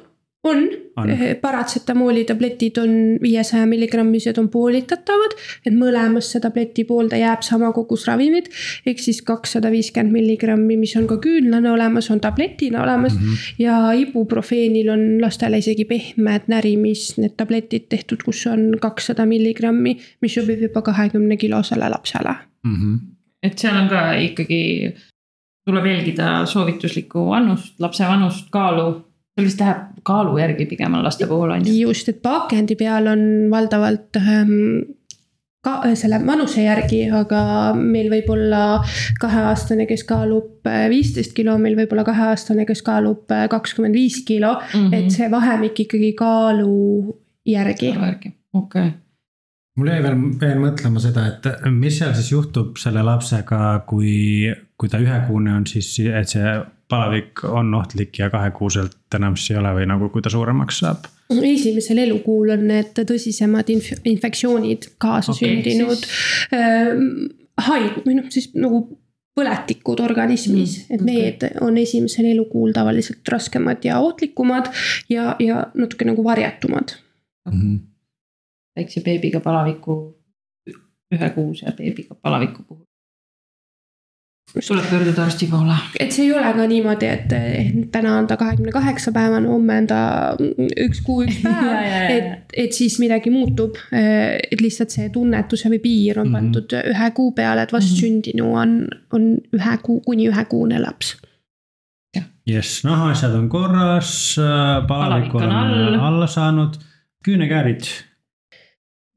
on, 0.46 0.70
on., 0.96 1.10
eh, 1.10 1.36
paratsetamooli 1.42 2.24
tabletid 2.26 2.78
on 2.78 2.92
viiesaja 3.22 3.66
milligrammised, 3.66 4.38
on 4.38 4.50
poolitatavad, 4.54 5.34
et 5.66 5.74
mõlemasse 5.74 6.40
tableti 6.44 6.86
poolde 6.86 7.20
jääb 7.20 7.44
sama 7.46 7.72
kogus 7.74 8.06
ravimid. 8.08 8.52
ehk 8.86 9.02
siis 9.02 9.22
kakssada 9.26 9.72
viiskümmend 9.74 10.14
milligrammi, 10.14 10.78
mis 10.78 10.96
on 11.00 11.08
ka 11.10 11.18
küünlana 11.24 11.74
olemas, 11.74 12.12
on 12.12 12.22
tabletina 12.22 12.84
olemas 12.84 13.14
mm 13.14 13.26
-hmm. 13.26 13.56
ja 13.60 13.92
ibuprofeenil 13.94 14.90
on 14.90 15.22
lastele 15.22 15.58
isegi 15.58 15.86
pehmed 15.86 16.48
närimis, 16.48 17.18
need 17.18 17.34
tabletid 17.38 17.90
tehtud, 17.90 18.24
kus 18.24 18.46
on 18.48 18.78
kakssada 18.82 19.26
milligrammi, 19.26 19.98
mis 20.22 20.34
sobib 20.34 20.62
juba 20.62 20.82
kahekümne 20.82 21.38
kilosele 21.38 21.90
lapsele 21.90 22.36
mm. 22.64 22.76
-hmm. 22.76 23.00
et 23.44 23.58
seal 23.60 23.78
on 23.78 23.90
ka 23.90 24.14
ikkagi 24.14 24.94
tuleb 25.66 25.86
jälgida 25.86 26.46
soovituslikku 26.46 27.26
vanust, 27.26 27.80
lapse 27.80 28.04
vanust, 28.04 28.48
kaalu 28.52 29.06
see 29.36 29.46
vist 29.48 29.60
läheb 29.60 30.04
kaalu 30.08 30.38
järgi 30.40 30.68
pigem 30.70 30.94
on 30.96 31.04
laste 31.04 31.28
puhul 31.28 31.52
on 31.56 31.66
ju. 31.68 31.74
just, 31.88 32.10
et 32.10 32.22
pakendi 32.24 32.78
peal 32.80 33.08
on 33.12 33.26
valdavalt 33.52 34.20
ähm, 34.22 34.86
ka 35.66 35.80
selle 35.98 36.20
vanuse 36.26 36.64
järgi, 36.64 37.06
aga 37.10 37.42
meil 37.76 38.12
võib 38.14 38.30
olla 38.36 38.64
kaheaastane, 39.22 39.88
kes 39.90 40.06
kaalub 40.08 40.68
äh, 40.70 40.86
viisteist 40.94 41.34
kilo, 41.38 41.58
meil 41.62 41.78
võib 41.80 41.96
olla 41.96 42.06
kaheaastane, 42.08 42.68
kes 42.70 42.84
kaalub 42.86 43.32
äh, 43.34 43.48
kakskümmend 43.52 43.98
viis 43.98 44.22
kilo 44.28 44.54
mm, 44.60 44.76
-hmm. 44.76 44.94
et 44.94 45.12
see 45.12 45.32
vahemik 45.32 45.80
ikkagi 45.88 46.14
kaalu 46.14 47.16
järgi. 47.46 47.96
okei 47.98 48.32
okay 48.54 48.92
mul 49.76 49.90
jäi 49.92 50.04
veel, 50.04 50.22
veel 50.40 50.62
mõtlema 50.62 51.02
seda, 51.04 51.26
et 51.28 51.48
mis 51.74 51.98
seal 52.00 52.14
siis 52.16 52.32
juhtub 52.32 52.78
selle 52.80 53.04
lapsega, 53.04 53.84
kui, 53.90 54.48
kui 54.78 54.90
ta 54.90 55.02
ühekuune 55.04 55.52
on 55.52 55.66
siis, 55.68 55.90
et 56.00 56.32
see 56.32 56.56
palavik 56.90 57.44
on 57.44 57.74
ohtlik 57.74 58.20
ja 58.20 58.30
kahekuuselt 58.30 59.16
enam 59.16 59.38
siis 59.40 59.54
ei 59.54 59.62
ole 59.62 59.72
või 59.80 59.88
nagu, 59.90 60.10
kui 60.14 60.22
ta 60.22 60.30
suuremaks 60.34 60.82
saab? 60.84 61.08
esimesel 61.30 62.04
elukuul 62.04 62.52
on 62.54 62.68
need 62.70 62.92
tõsisemad 63.00 63.70
inf 63.74 63.88
infektsioonid 64.06 64.92
kaasasündinud 65.02 66.06
okay, 66.06 66.60
äh, 66.60 66.92
haig- 67.66 68.04
või 68.06 68.20
noh, 68.20 68.30
siis 68.30 68.52
nagu 68.54 68.84
põletikud 69.36 70.00
organismis 70.06 70.78
mm,, 70.86 70.94
et 70.94 71.02
okay. 71.02 71.10
need 71.10 71.64
on 71.66 71.80
esimesel 71.82 72.30
elukuul 72.30 72.76
tavaliselt 72.76 73.34
raskemad 73.34 73.84
ja 73.84 73.98
ohtlikumad 74.00 74.70
ja, 75.10 75.34
ja 75.40 75.66
natuke 75.74 76.08
nagu 76.08 76.24
varjatumad 76.24 76.94
mm. 77.50 77.58
-hmm. 77.58 77.80
väikse 78.78 79.02
beebiga 79.02 79.40
palaviku, 79.40 79.98
ühekuuse 81.14 81.74
beebiga 81.78 82.16
palaviku 82.22 82.64
puhul 82.64 82.86
tuleb 84.68 84.86
pöörduda 84.90 85.24
arsti 85.26 85.48
poole. 85.52 85.76
et 86.00 86.16
see 86.16 86.26
ei 86.26 86.34
ole 86.34 86.54
ka 86.56 86.68
niimoodi, 86.70 87.10
et 87.12 87.92
täna 87.92 88.18
on 88.20 88.28
ta 88.28 88.38
kahekümne 88.40 88.72
kaheksa 88.72 89.12
päevane, 89.16 89.48
homme 89.52 89.78
on 89.84 89.88
ta 89.88 90.00
üks 90.86 91.02
kuu, 91.06 91.26
üks 91.26 91.42
päev 91.46 92.12
et, 92.16 92.56
et 92.66 92.74
siis 92.74 92.98
midagi 93.04 93.34
muutub. 93.34 93.78
et 93.92 94.62
lihtsalt 94.62 94.96
see 94.96 95.10
tunnetuse 95.14 95.70
või 95.74 95.82
piir 95.84 96.20
on 96.20 96.28
mm 96.28 96.34
-hmm. 96.34 96.40
pandud 96.40 96.78
ühe 96.96 97.12
kuu 97.12 97.32
peale, 97.36 97.68
et 97.68 97.74
vastsündinu 97.74 98.54
on, 98.56 98.82
on 99.12 99.32
ühe 99.60 99.78
kuu, 99.84 100.00
kuni 100.06 100.30
ühekuune 100.32 100.80
laps 100.82 101.16
jess, 102.46 102.84
nahaasjad 102.86 103.34
on 103.36 103.50
korras, 103.50 104.36
palavik 104.88 105.36
on 105.36 105.52
all. 105.52 106.00
alla 106.00 106.28
saanud, 106.28 106.78
küünekäärid. 107.26 107.84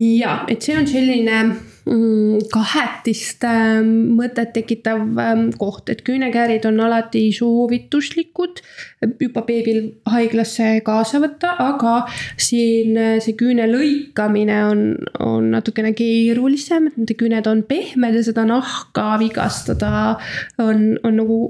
ja, 0.01 0.45
et 0.49 0.63
see 0.63 0.79
on 0.79 0.87
selline 0.87 1.41
Mm, 1.89 2.43
kahetist 2.53 3.45
ähm, 3.49 3.87
mõtet 4.19 4.51
tekitav 4.53 5.01
ähm, 5.23 5.47
koht, 5.57 5.89
et 5.89 6.03
küünekäärid 6.05 6.67
on 6.69 6.83
alati 6.85 7.23
soovituslikud 7.33 8.61
juba 9.23 9.45
beebil 9.47 9.95
haiglasse 10.11 10.83
kaasa 10.85 11.23
võtta, 11.23 11.55
aga 11.65 11.95
siin 12.37 12.99
äh, 12.99 13.15
see 13.25 13.39
küüne 13.41 13.71
lõikamine 13.71 14.59
on, 14.67 14.83
on 15.25 15.49
natukene 15.55 15.95
keerulisem, 15.97 16.91
et 16.91 17.01
nende 17.01 17.17
küüned 17.17 17.49
on 17.49 17.65
pehmed 17.71 18.21
ja 18.21 18.27
seda 18.27 18.45
nahka 18.49 19.15
vigastada 19.23 20.19
on, 20.61 20.99
on 21.01 21.21
nagu 21.23 21.41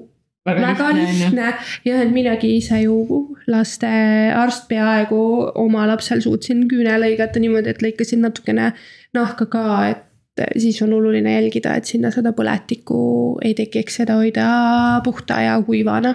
väga, 0.47 0.67
väga 0.69 0.91
lihtne 1.01 1.53
ja 1.89 2.03
et 2.05 2.13
minagi 2.15 2.55
ise 2.61 2.85
ju 2.85 2.99
lastearst 3.51 4.69
peaaegu 4.71 5.23
oma 5.59 5.89
lapsel 5.91 6.23
suutsin 6.23 6.69
küüne 6.71 6.95
lõigata 7.03 7.43
niimoodi, 7.43 7.75
et 7.75 7.83
lõikasin 7.83 8.23
natukene 8.23 8.71
nahka 9.17 9.49
ka, 9.51 9.65
et 9.89 10.05
siis 10.57 10.81
on 10.83 10.93
oluline 10.93 11.35
jälgida, 11.35 11.75
et 11.77 11.89
sinna 11.89 12.11
seda 12.15 12.33
põletikku 12.37 13.01
ei 13.45 13.55
tekiks, 13.59 14.01
seda 14.01 14.19
hoida 14.21 14.47
puhta 15.05 15.41
ja 15.45 15.59
kuivana. 15.67 16.15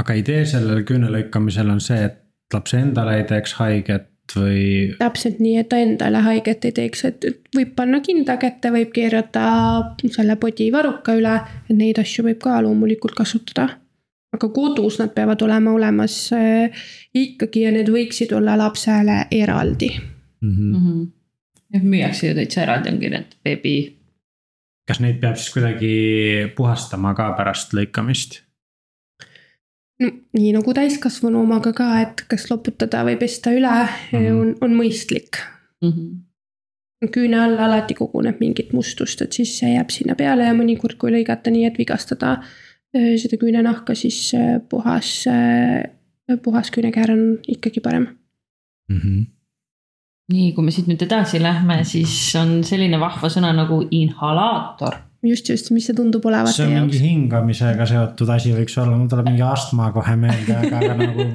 aga 0.00 0.16
idee 0.16 0.44
sellel 0.48 0.84
küüne 0.88 1.10
lõikamisel 1.12 1.72
on 1.72 1.80
see, 1.84 2.04
et 2.08 2.54
laps 2.54 2.74
endale 2.74 3.18
ei 3.20 3.26
teeks 3.28 3.54
haiget 3.60 4.08
või? 4.36 4.62
täpselt 4.98 5.40
nii, 5.42 5.58
et 5.60 5.68
ta 5.68 5.80
endale 5.82 6.22
haiget 6.24 6.64
ei 6.64 6.72
teeks, 6.72 7.04
et 7.04 7.28
võib 7.56 7.74
panna 7.76 8.00
kinda 8.00 8.36
kätte, 8.40 8.72
võib 8.72 8.94
keerata 8.94 9.44
selle 10.08 10.36
podi 10.40 10.70
varruka 10.72 11.14
üle, 11.18 11.36
et 11.68 11.76
neid 11.76 12.00
asju 12.02 12.26
võib 12.30 12.42
ka 12.42 12.60
loomulikult 12.64 13.18
kasutada 13.18 13.68
aga 14.36 14.48
kodus 14.54 14.98
nad 15.00 15.14
peavad 15.14 15.42
olema 15.42 15.72
olemas 15.74 16.16
äh, 16.36 16.82
ikkagi 17.14 17.64
ja 17.66 17.72
need 17.74 17.90
võiksid 17.90 18.34
olla 18.36 18.56
lapsele 18.58 19.24
eraldi 19.34 19.90
mm. 19.98 20.50
-hmm. 20.50 20.76
Mm 20.76 20.84
-hmm 20.84 21.08
jah, 21.74 21.82
müüakse 21.82 22.30
ju 22.30 22.36
täitsa 22.38 22.64
eraldi, 22.66 22.92
ongi 22.94 23.10
need 23.12 23.34
beebi. 23.44 23.74
kas 24.90 25.00
neid 25.02 25.20
peab 25.22 25.38
siis 25.38 25.52
kuidagi 25.54 25.92
puhastama 26.56 27.14
ka 27.18 27.30
pärast 27.38 27.74
lõikamist? 27.76 28.40
nii 30.00 30.54
nagu 30.56 30.72
täiskasvanu 30.74 31.42
omaga 31.44 31.74
ka, 31.76 31.90
et 32.00 32.24
kas 32.30 32.48
loputada 32.50 33.04
või 33.04 33.18
pesta 33.20 33.52
üle 33.52 33.68
mm 33.68 34.18
-hmm. 34.18 34.40
on, 34.40 34.54
on 34.64 34.76
mõistlik 34.78 35.42
mm. 35.82 35.92
-hmm. 35.92 37.10
küüne 37.12 37.40
alla 37.44 37.66
alati 37.66 37.94
koguneb 37.94 38.40
mingit 38.40 38.72
mustust, 38.72 39.22
et 39.22 39.32
siis 39.32 39.58
see 39.58 39.74
jääb 39.74 39.90
sinna 39.90 40.14
peale 40.14 40.48
ja 40.48 40.54
mõnikord, 40.56 40.96
kui 40.96 41.12
lõigata 41.12 41.50
nii, 41.50 41.66
et 41.66 41.78
vigastada 41.78 42.42
seda 42.92 43.36
küünenahka, 43.38 43.94
siis 43.94 44.32
puhas, 44.68 45.24
puhas 46.42 46.70
küünekäär 46.70 47.12
on 47.12 47.38
ikkagi 47.48 47.80
parem 47.80 48.08
mm. 48.88 48.96
-hmm 48.96 49.39
nii, 50.30 50.50
kui 50.56 50.66
me 50.66 50.74
siit 50.74 50.88
nüüd 50.90 51.02
edasi 51.06 51.40
lähme, 51.42 51.80
siis 51.88 52.14
on 52.40 52.60
selline 52.66 53.00
vahva 53.00 53.30
sõna 53.32 53.52
nagu 53.56 53.82
inhalaator. 53.90 55.00
just, 55.26 55.50
just, 55.52 55.70
mis 55.74 55.86
see 55.90 55.96
tundub 55.96 56.24
olevat 56.24 56.54
see 56.54 56.64
on 56.64 56.72
mingi 56.76 56.96
jaoks? 56.96 57.06
hingamisega 57.08 57.86
seotud 57.90 58.30
asi 58.36 58.54
võiks 58.56 58.78
olla, 58.80 58.96
mul 58.96 59.10
tuleb 59.10 59.28
mingi 59.28 59.44
astma 59.44 59.90
kohe 59.92 60.16
meelde, 60.16 60.56
aga, 60.56 60.80
aga 60.80 60.96
nagu 61.02 61.28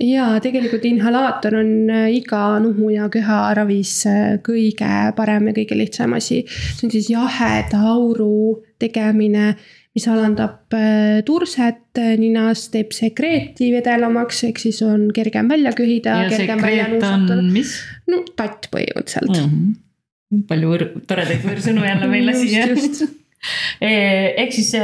ja 0.00 0.26
tegelikult 0.42 0.84
inhalaator 0.88 1.58
on 1.60 1.72
äh, 1.92 2.08
iga 2.16 2.58
nuhu 2.62 2.90
ja 2.94 3.08
köharavis 3.12 3.94
äh, 4.08 4.38
kõige 4.44 4.90
parem 5.16 5.50
ja 5.50 5.56
kõige 5.60 5.76
lihtsam 5.78 6.16
asi. 6.16 6.42
see 6.48 6.88
on 6.88 6.94
siis 6.94 7.10
jaheda 7.12 7.82
auru 7.92 8.60
tegemine, 8.80 9.54
mis 9.96 10.06
alandab 10.06 10.74
äh, 10.76 11.20
turset 11.26 11.98
ninas, 12.20 12.68
teeb 12.70 12.94
sekreeti 12.94 13.72
vedelamaks, 13.74 14.44
ehk 14.46 14.60
siis 14.62 14.80
on 14.86 15.08
kergem 15.14 15.50
välja 15.50 15.72
köhida. 15.76 16.22
ja 16.24 16.34
sekreet 16.34 17.02
on 17.02 17.48
mis? 17.52 17.76
no 18.10 18.22
tatt 18.38 18.70
põhimõtteliselt 18.72 19.34
mm. 19.34 19.48
-hmm. 19.48 20.44
palju 20.50 20.74
võr-, 20.74 20.90
toredaid 21.10 21.46
võõrsõnu 21.46 21.86
jälle 21.86 22.10
meile 22.12 22.36
siia. 22.38 22.68
ehk 24.42 24.52
siis 24.52 24.74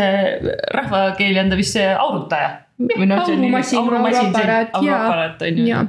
rahvakeeli 0.74 1.38
on 1.42 1.52
ta 1.52 1.60
vist 1.60 1.76
see 1.76 1.86
aurutaja 1.92 2.54
või 2.80 3.10
aurumasin, 3.12 3.78
auruaparaat 3.78 5.46
ja, 5.46 5.66
ja 5.68 5.84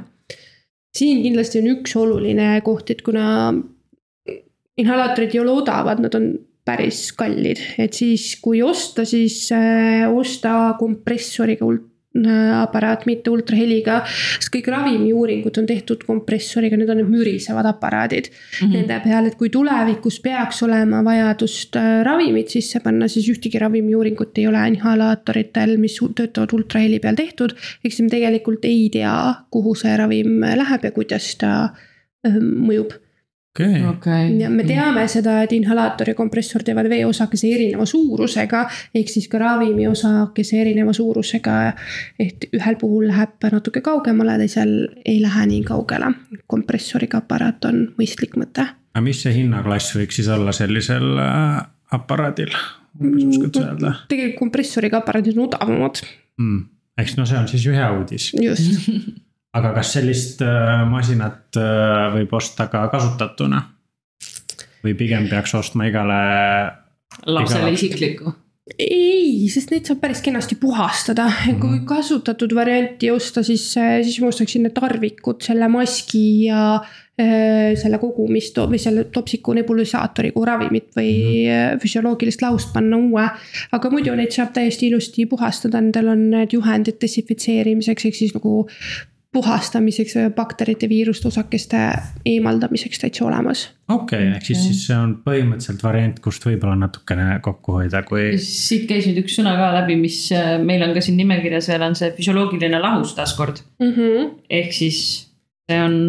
siin 0.98 1.22
kindlasti 1.24 1.62
on 1.62 1.72
üks 1.76 1.94
oluline 1.98 2.52
koht, 2.66 2.92
et 2.92 3.02
kuna 3.06 3.24
inhalaatorid 4.78 5.34
ei 5.34 5.42
ole 5.42 5.56
odavad, 5.62 6.02
nad 6.02 6.14
on 6.18 6.30
päris 6.68 7.08
kallid, 7.16 7.62
et 7.80 7.96
siis 7.96 8.34
kui 8.44 8.62
osta, 8.62 9.06
siis 9.08 9.46
äh, 9.56 10.04
osta 10.12 10.74
kompressoriga 10.78 11.66
Äh, 12.26 12.62
aparaat, 12.62 13.04
mitte 13.06 13.30
ultraheliga. 13.30 13.98
sest 14.08 14.48
kõik 14.54 14.70
ravimiuuringud 14.72 15.58
on 15.60 15.66
tehtud 15.68 16.02
kompressoriga, 16.08 16.78
need 16.80 16.88
on 16.90 16.96
need 17.02 17.10
mürisevad 17.12 17.66
aparaadid 17.68 18.30
mm 18.30 18.66
-hmm. 18.66 18.72
nende 18.72 19.00
peal, 19.04 19.26
et 19.26 19.36
kui 19.36 19.50
tulevikus 19.50 20.18
peaks 20.20 20.62
olema 20.62 21.02
vajadust 21.04 21.76
äh, 21.76 22.02
ravimit 22.02 22.48
sisse 22.48 22.80
panna, 22.80 23.08
siis 23.08 23.28
ühtegi 23.28 23.58
ravimiuuringut 23.60 24.38
ei 24.38 24.46
ole 24.46 24.68
inhalaatoritel, 24.68 25.76
mis 25.76 25.98
töötavad 26.14 26.52
ultraheli 26.52 26.98
peal 26.98 27.14
tehtud. 27.14 27.52
ehk 27.84 27.92
siis 27.92 28.02
me 28.02 28.08
tegelikult 28.08 28.64
ei 28.64 28.88
tea, 28.92 29.34
kuhu 29.50 29.74
see 29.74 29.96
ravim 29.96 30.40
läheb 30.40 30.84
ja 30.84 30.90
kuidas 30.90 31.36
ta 31.36 31.68
mõjub 32.24 32.96
okay.. 33.54 33.82
Okay. 33.86 34.38
ja 34.38 34.50
me 34.50 34.64
teame 34.64 35.06
seda, 35.08 35.42
et 35.42 35.52
inhalaator 35.52 36.12
ja 36.12 36.14
kompressor 36.18 36.62
teevad 36.66 36.88
veeosakese 36.90 37.50
erineva 37.54 37.86
suurusega, 37.88 38.64
ehk 38.94 39.12
siis 39.12 39.28
ka 39.28 39.40
ravimi 39.42 39.88
osakese 39.88 40.60
erineva 40.60 40.92
suurusega. 40.96 41.58
et 42.20 42.48
ühel 42.52 42.78
puhul 42.80 43.08
läheb 43.10 43.48
natuke 43.52 43.82
kaugemale, 43.84 44.38
teisel 44.38 44.74
ei 45.04 45.20
lähe 45.22 45.46
nii 45.46 45.62
kaugele. 45.68 46.12
kompressoriga 46.46 47.22
aparaat 47.24 47.64
on 47.70 47.86
mõistlik 47.98 48.36
mõte. 48.36 48.66
aga 48.94 49.04
mis 49.04 49.22
see 49.22 49.34
hinnaklass 49.40 49.96
võiks 49.96 50.20
siis 50.20 50.28
olla 50.32 50.52
sellisel 50.52 51.18
äh, 51.22 51.62
aparaadil, 51.94 52.54
umbes 53.00 53.30
oskad 53.30 53.54
sa 53.54 53.68
öelda? 53.68 53.94
tegelikult 54.08 54.42
kompressoriga 54.46 55.02
aparaadid 55.02 55.38
on 55.38 55.48
odavamad 55.48 56.02
mm.. 56.38 56.66
eks 56.98 57.16
no 57.18 57.26
see 57.26 57.38
on 57.38 57.48
siis 57.48 57.66
hea 57.72 57.88
uudis. 57.96 58.32
just 58.42 58.90
aga 59.56 59.72
kas 59.78 59.94
sellist 59.96 60.42
äh, 60.44 60.82
masinat 60.90 61.56
äh, 61.56 62.08
võib 62.16 62.34
osta 62.38 62.68
ka 62.72 62.86
kasutatuna? 62.92 63.64
või 64.78 64.92
pigem 64.94 65.24
peaks 65.26 65.56
ostma 65.58 65.88
igale. 65.88 66.18
lapsele 67.26 67.72
isiklikku? 67.74 68.34
ei, 68.78 69.48
sest 69.50 69.72
neid 69.72 69.88
saab 69.88 70.02
päris 70.02 70.20
kenasti 70.22 70.58
puhastada 70.60 71.24
mm, 71.26 71.40
-hmm. 71.40 71.60
kui 71.62 71.80
kasutatud 71.88 72.54
varianti 72.54 73.10
osta, 73.10 73.42
siis, 73.42 73.70
äh, 73.80 73.98
siis 74.04 74.20
ma 74.20 74.28
ostaksin 74.28 74.66
need 74.68 74.76
tarvikud, 74.76 75.42
selle 75.42 75.68
maski 75.72 76.24
ja 76.46 76.80
selle 77.18 77.98
kogumist 77.98 78.60
või 78.70 78.78
selle 78.78 79.02
topsiku 79.10 79.50
nebulüsaatori 79.56 80.28
kui 80.30 80.44
ravimit 80.46 80.92
või 80.94 81.08
mm 81.10 81.32
-hmm. 81.48 81.80
füsioloogilist 81.82 82.44
laust 82.44 82.70
panna 82.72 82.96
uue. 82.96 83.24
aga 83.72 83.90
muidu 83.90 84.14
neid 84.14 84.30
saab 84.30 84.52
täiesti 84.54 84.86
ilusti 84.86 85.26
puhastada, 85.26 85.80
nendel 85.80 86.12
on 86.14 86.30
need 86.30 86.54
juhendid 86.54 87.00
desinfitseerimiseks, 87.02 88.04
ehk 88.04 88.14
siis 88.14 88.34
nagu 88.38 88.68
puhastamiseks 89.38 90.16
bakterite, 90.36 90.88
viiruste, 90.90 91.28
osakeste 91.30 91.80
eemaldamiseks 92.26 93.02
täitsa 93.04 93.24
olemas. 93.28 93.68
okei 93.88 94.18
okay,, 94.18 94.36
ehk 94.36 94.46
siis, 94.50 94.62
siis 94.66 94.84
see 94.88 94.98
on 94.98 95.14
põhimõtteliselt 95.24 95.82
variant, 95.86 96.20
kust 96.24 96.44
võib-olla 96.48 96.76
natukene 96.82 97.38
kokku 97.44 97.78
hoida, 97.80 98.02
kui. 98.08 98.30
siit 98.42 98.86
käis 98.90 99.08
nüüd 99.08 99.22
üks 99.24 99.38
sõna 99.38 99.56
ka 99.60 99.72
läbi, 99.80 99.98
mis 100.00 100.20
äh, 100.36 100.56
meil 100.62 100.84
on 100.86 100.94
ka 100.96 101.04
siin 101.04 101.18
nimekirjas 101.20 101.70
veel 101.72 101.88
on 101.88 101.98
see 101.98 102.12
füsioloogiline 102.16 102.80
lahus 102.82 103.14
taaskord 103.18 103.62
mm. 103.80 103.92
-hmm. 103.92 104.32
ehk 104.60 104.74
siis 104.76 105.02
see 105.70 105.82
on 105.82 106.00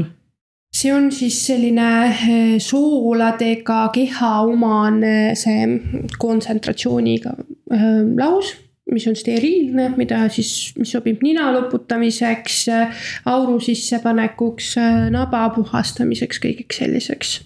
see 0.76 0.94
on 0.94 1.12
siis 1.12 1.38
selline 1.48 1.90
äh, 2.08 2.58
sooladega 2.62 3.84
keha 3.94 4.34
omane 4.42 5.36
see 5.36 5.68
kontsentratsiooniga 6.18 7.36
äh, 7.74 7.86
lahus 8.18 8.56
mis 8.92 9.08
on 9.10 9.18
steriilne, 9.18 9.92
mida 9.98 10.24
siis, 10.34 10.74
mis 10.80 10.92
sobib 10.96 11.24
nina 11.26 11.50
loputamiseks, 11.56 12.66
auru 13.30 13.60
sissepanekuks, 13.64 14.76
naba 15.14 15.46
puhastamiseks, 15.56 16.42
kõigeks 16.44 16.84
selliseks 16.84 17.40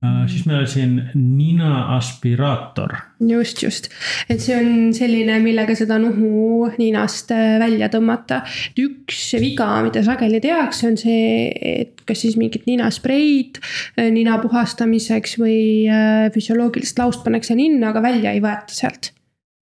Uh, 0.00 0.22
siis 0.32 0.46
meil 0.48 0.62
on 0.62 0.68
siin 0.68 0.92
nina 1.12 1.96
aspiraator. 1.98 2.94
just, 3.20 3.58
just, 3.60 3.90
et 4.32 4.40
see 4.40 4.56
on 4.56 4.94
selline, 4.96 5.34
millega 5.44 5.76
seda 5.76 5.98
nuhu 6.00 6.70
ninast 6.80 7.28
äh, 7.36 7.58
välja 7.60 7.90
tõmmata. 7.92 8.38
üks 8.80 9.20
viga, 9.44 9.68
mida 9.84 10.00
sageli 10.06 10.40
tehakse, 10.40 10.88
on 10.88 10.96
see, 10.96 11.52
et 11.52 12.00
kas 12.08 12.24
siis 12.24 12.40
mingit 12.40 12.64
ninaspreid 12.64 13.60
äh, 13.60 14.08
nina 14.08 14.40
puhastamiseks 14.40 15.36
või 15.42 15.60
füsioloogilist 16.32 16.96
laust 16.96 17.20
pannakse 17.26 17.60
ninna, 17.60 17.92
aga 17.92 18.00
välja 18.08 18.32
ei 18.32 18.40
võeta 18.40 18.72
sealt 18.72 19.12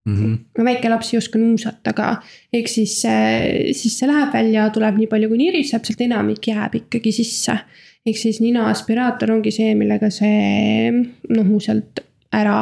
mm. 0.08 0.16
-hmm. 0.24 0.38
no 0.58 0.64
väike 0.64 0.88
laps 0.88 1.12
ei 1.12 1.18
oska 1.18 1.38
nuusata 1.38 1.92
ka, 1.92 2.08
ehk 2.52 2.68
siis, 2.68 3.00
siis 3.80 3.98
see 3.98 4.08
läheb 4.08 4.32
välja, 4.34 4.68
tuleb 4.74 4.98
nii 4.98 5.10
palju, 5.10 5.28
kui 5.28 5.40
niriseb, 5.42 5.84
sealt 5.84 6.04
enamik 6.06 6.50
jääb 6.52 6.74
ikkagi 6.82 7.12
sisse. 7.12 7.58
ehk 8.06 8.16
siis 8.16 8.40
nina 8.40 8.68
aspiraator 8.70 9.32
ongi 9.34 9.50
see, 9.52 9.74
millega 9.74 10.10
see 10.10 10.92
nohu 11.28 11.58
sealt 11.60 12.00
ära 12.32 12.60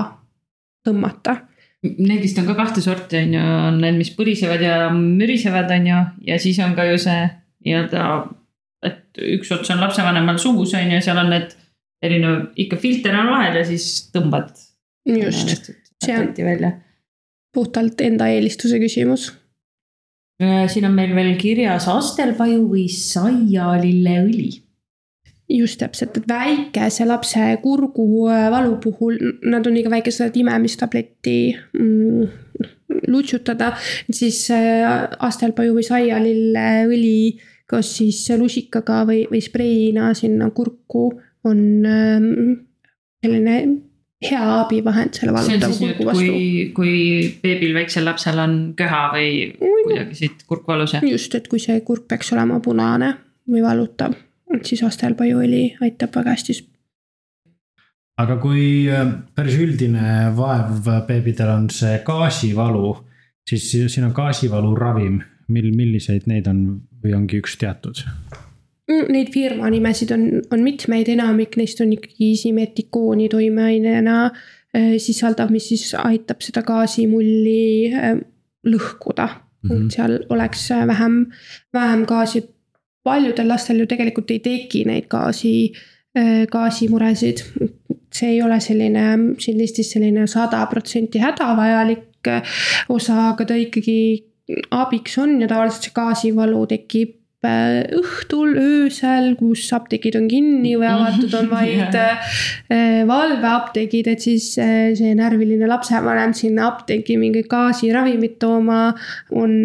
tõmmata. 0.87 1.37
Neid 1.83 2.23
vist 2.23 2.39
on 2.41 2.49
ka 2.49 2.57
kahte 2.59 2.83
sorti, 2.83 3.21
on 3.21 3.35
ju, 3.37 3.43
on 3.69 3.79
need, 3.83 3.99
mis 4.01 4.11
põrisevad 4.17 4.63
ja 4.65 4.89
mürisevad, 4.95 5.71
on 5.71 5.87
ju, 5.87 6.01
ja 6.31 6.39
siis 6.43 6.59
on 6.65 6.75
ka 6.75 6.89
ju 6.89 6.97
see 6.99 7.29
nii-öelda, 7.67 8.09
et 8.87 9.23
üks 9.37 9.53
ots 9.55 9.71
on 9.71 9.85
lapsevanemal 9.85 10.41
suus, 10.43 10.75
on 10.75 10.91
ju, 10.91 11.03
seal 11.05 11.21
on 11.23 11.31
need 11.31 11.55
erinev, 12.03 12.49
ikka 12.65 12.81
filter 12.81 13.15
on 13.21 13.31
vahel 13.31 13.61
ja 13.61 13.65
siis 13.69 13.87
tõmbad. 14.15 14.51
just, 15.07 15.71
see 16.03 16.19
on 16.19 16.35
välja 16.35 16.73
puhtalt 17.57 18.01
enda 18.05 18.29
eelistuse 18.33 18.79
küsimus. 18.83 19.31
Äh, 20.43 20.67
siin 20.69 20.85
on 20.89 20.95
meil 20.97 21.15
veel 21.17 21.35
kirjas 21.41 21.89
astelpaju 21.89 22.63
või 22.69 22.87
saialilleõli. 22.93 24.53
just 25.49 25.79
täpselt, 25.79 26.17
et 26.19 26.25
väikese 26.29 27.05
lapse 27.07 27.43
kurguvalu 27.63 28.73
äh, 28.75 28.81
puhul, 28.83 29.19
nad 29.47 29.67
on 29.67 29.77
liiga 29.79 29.93
väikesed, 29.93 30.27
et 30.27 30.39
imemistabletti 30.43 31.37
mm, 31.55 32.25
lutsutada, 33.09 33.71
siis 34.11 34.41
äh, 34.51 35.07
astelpaju 35.23 35.79
või 35.79 35.87
saialilleõli 35.87 37.21
kas 37.71 37.97
siis 37.99 38.21
lusikaga 38.39 39.03
või, 39.09 39.25
või 39.31 39.43
spreina 39.43 40.13
sinna 40.15 40.51
kurku 40.55 41.09
on 41.47 41.61
ähm, 41.87 42.29
selline 43.23 43.57
hea 44.25 44.45
abivahend 44.61 45.17
selle 45.17 45.35
valutava 45.35 45.77
kurgu 45.77 46.07
vastu. 46.09 46.23
kui, 46.25 46.71
kui 46.77 46.95
beebil, 47.43 47.75
väiksel 47.77 48.07
lapsel 48.09 48.41
on 48.41 48.55
köha 48.79 49.03
või 49.13 49.33
kuidagi 49.61 50.17
siit 50.21 50.47
kurk 50.49 50.69
valus 50.69 50.97
ja. 50.97 51.03
just, 51.05 51.35
et 51.37 51.49
kui 51.53 51.61
see 51.63 51.81
kurk 51.85 52.07
peaks 52.09 52.33
olema 52.33 52.61
punane 52.65 53.13
või 53.51 53.63
valutav, 53.65 54.17
siis 54.65 54.83
astelpajuõli 54.87 55.77
aitab 55.85 56.17
väga 56.17 56.33
hästi. 56.33 56.57
aga 58.25 58.39
kui 58.41 58.89
äh, 58.89 59.05
päris 59.37 59.61
üldine 59.61 60.33
vaev 60.37 60.89
beebidel 61.09 61.53
on 61.53 61.71
see 61.71 62.01
gaasivalu, 62.07 62.97
siis 63.49 63.69
siin 63.77 64.09
on 64.09 64.17
gaasivalu 64.17 64.75
ravim, 64.75 65.21
mil, 65.53 65.71
milliseid 65.77 66.25
neid 66.27 66.49
on 66.49 66.67
või 67.05 67.15
ongi 67.21 67.45
üks 67.45 67.61
teatud? 67.61 68.01
Mm, 68.87 69.09
neid 69.11 69.33
firma 69.35 69.67
nimesid 69.73 70.13
on, 70.15 70.29
on 70.55 70.61
mitmeid, 70.63 71.09
enamik 71.11 71.57
neist 71.59 71.81
on 71.83 71.91
ikkagi 71.97 72.29
simetikooni 72.39 73.27
toimeainena 73.33 74.19
äh, 74.29 74.93
sisaldav, 75.03 75.51
mis 75.51 75.67
siis 75.73 75.89
aitab 75.99 76.45
seda 76.47 76.63
gaasimulli 76.67 77.91
äh, 77.91 78.13
lõhkuda 78.71 79.27
mm. 79.27 79.73
-hmm. 79.73 79.89
seal 79.91 80.21
oleks 80.31 80.69
vähem, 80.93 81.19
vähem 81.75 82.07
gaasi. 82.07 82.45
paljudel 83.07 83.49
lastel 83.49 83.79
ju 83.79 83.87
tegelikult 83.87 84.31
ei 84.31 84.39
teki 84.39 84.85
neid 84.85 85.11
gaasi, 85.11 85.73
äh, 86.19 86.47
gaasimuresid. 86.47 87.43
see 88.17 88.31
ei 88.31 88.43
ole 88.43 88.61
selline, 88.61 89.35
siin 89.39 89.59
listis 89.59 89.91
selline 89.93 90.27
sada 90.27 90.67
protsenti 90.67 91.19
hädavajalik 91.19 92.31
osa, 92.89 93.29
aga 93.29 93.45
ta 93.45 93.55
ikkagi 93.55 94.25
abiks 94.71 95.19
on 95.19 95.41
ja 95.41 95.49
tavaliselt 95.49 95.83
see 95.83 95.95
gaasivalu 95.95 96.67
tekib 96.67 97.11
Äh, 97.11 97.26
õhtul, 97.99 98.55
öösel, 98.61 99.35
kus 99.39 99.67
apteegid 99.77 100.19
on 100.19 100.27
kinni 100.31 100.75
või 100.79 100.89
avatud 100.91 101.35
on 101.39 101.51
vaid 101.51 101.97
äh, 102.01 103.03
valveapteegid, 103.09 104.11
et 104.13 104.25
siis 104.25 104.53
äh, 104.63 104.91
see 104.99 105.15
närviline 105.19 105.69
lapsevanem 105.71 106.35
sinna 106.37 106.71
apteeki 106.73 107.19
mingit 107.21 107.51
gaasiravimit 107.53 108.39
tooma 108.43 108.91
on 109.35 109.57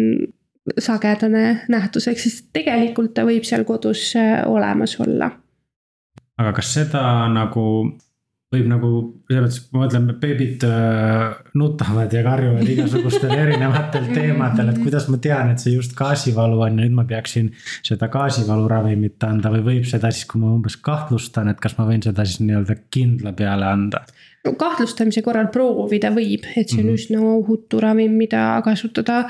sagedane 0.78 1.64
nähtus, 1.72 2.06
ehk 2.10 2.20
siis 2.22 2.44
tegelikult 2.54 3.14
ta 3.16 3.26
võib 3.26 3.46
seal 3.48 3.66
kodus 3.68 4.12
äh, 4.18 4.42
olemas 4.46 4.96
olla. 5.02 5.32
aga 6.38 6.54
kas 6.56 6.74
seda 6.78 7.02
nagu 7.32 7.64
võib 8.52 8.68
nagu 8.68 8.90
selles 9.30 9.56
mõttes, 9.56 9.60
ma 9.72 9.82
mõtlen, 9.82 10.08
beebid 10.20 10.64
äh, 10.68 11.22
nutavad 11.58 12.12
ja 12.12 12.22
karjuvad 12.26 12.72
igasugustel 12.74 13.32
erinevatel 13.34 14.10
teemadel, 14.16 14.72
et 14.72 14.80
kuidas 14.82 15.08
ma 15.12 15.20
tean, 15.22 15.54
et 15.54 15.62
see 15.62 15.74
just 15.76 15.96
gaasivalu 15.98 16.60
on 16.60 16.76
ja 16.76 16.84
nüüd 16.84 16.98
ma 16.98 17.06
peaksin 17.08 17.52
seda 17.80 18.10
gaasivaluravimit 18.12 19.24
anda 19.28 19.52
või 19.54 19.64
võib 19.70 19.88
seda 19.88 20.12
siis, 20.12 20.28
kui 20.28 20.42
ma 20.42 20.52
umbes 20.52 20.76
kahtlustan, 20.84 21.52
et 21.52 21.62
kas 21.62 21.78
ma 21.78 21.88
võin 21.88 22.04
seda 22.04 22.26
siis 22.28 22.42
nii-öelda 22.44 22.78
kindla 22.92 23.34
peale 23.36 23.70
anda? 23.70 24.04
no 24.42 24.54
kahtlustamise 24.58 25.22
korral 25.22 25.48
proovida 25.54 26.10
võib, 26.14 26.46
et 26.56 26.70
see 26.70 26.82
on 26.82 26.88
mm 26.88 26.94
-hmm. 26.94 26.98
üsna 26.98 27.20
ohutu 27.36 27.80
ravim, 27.80 28.16
mida 28.18 28.60
kasutada 28.64 29.28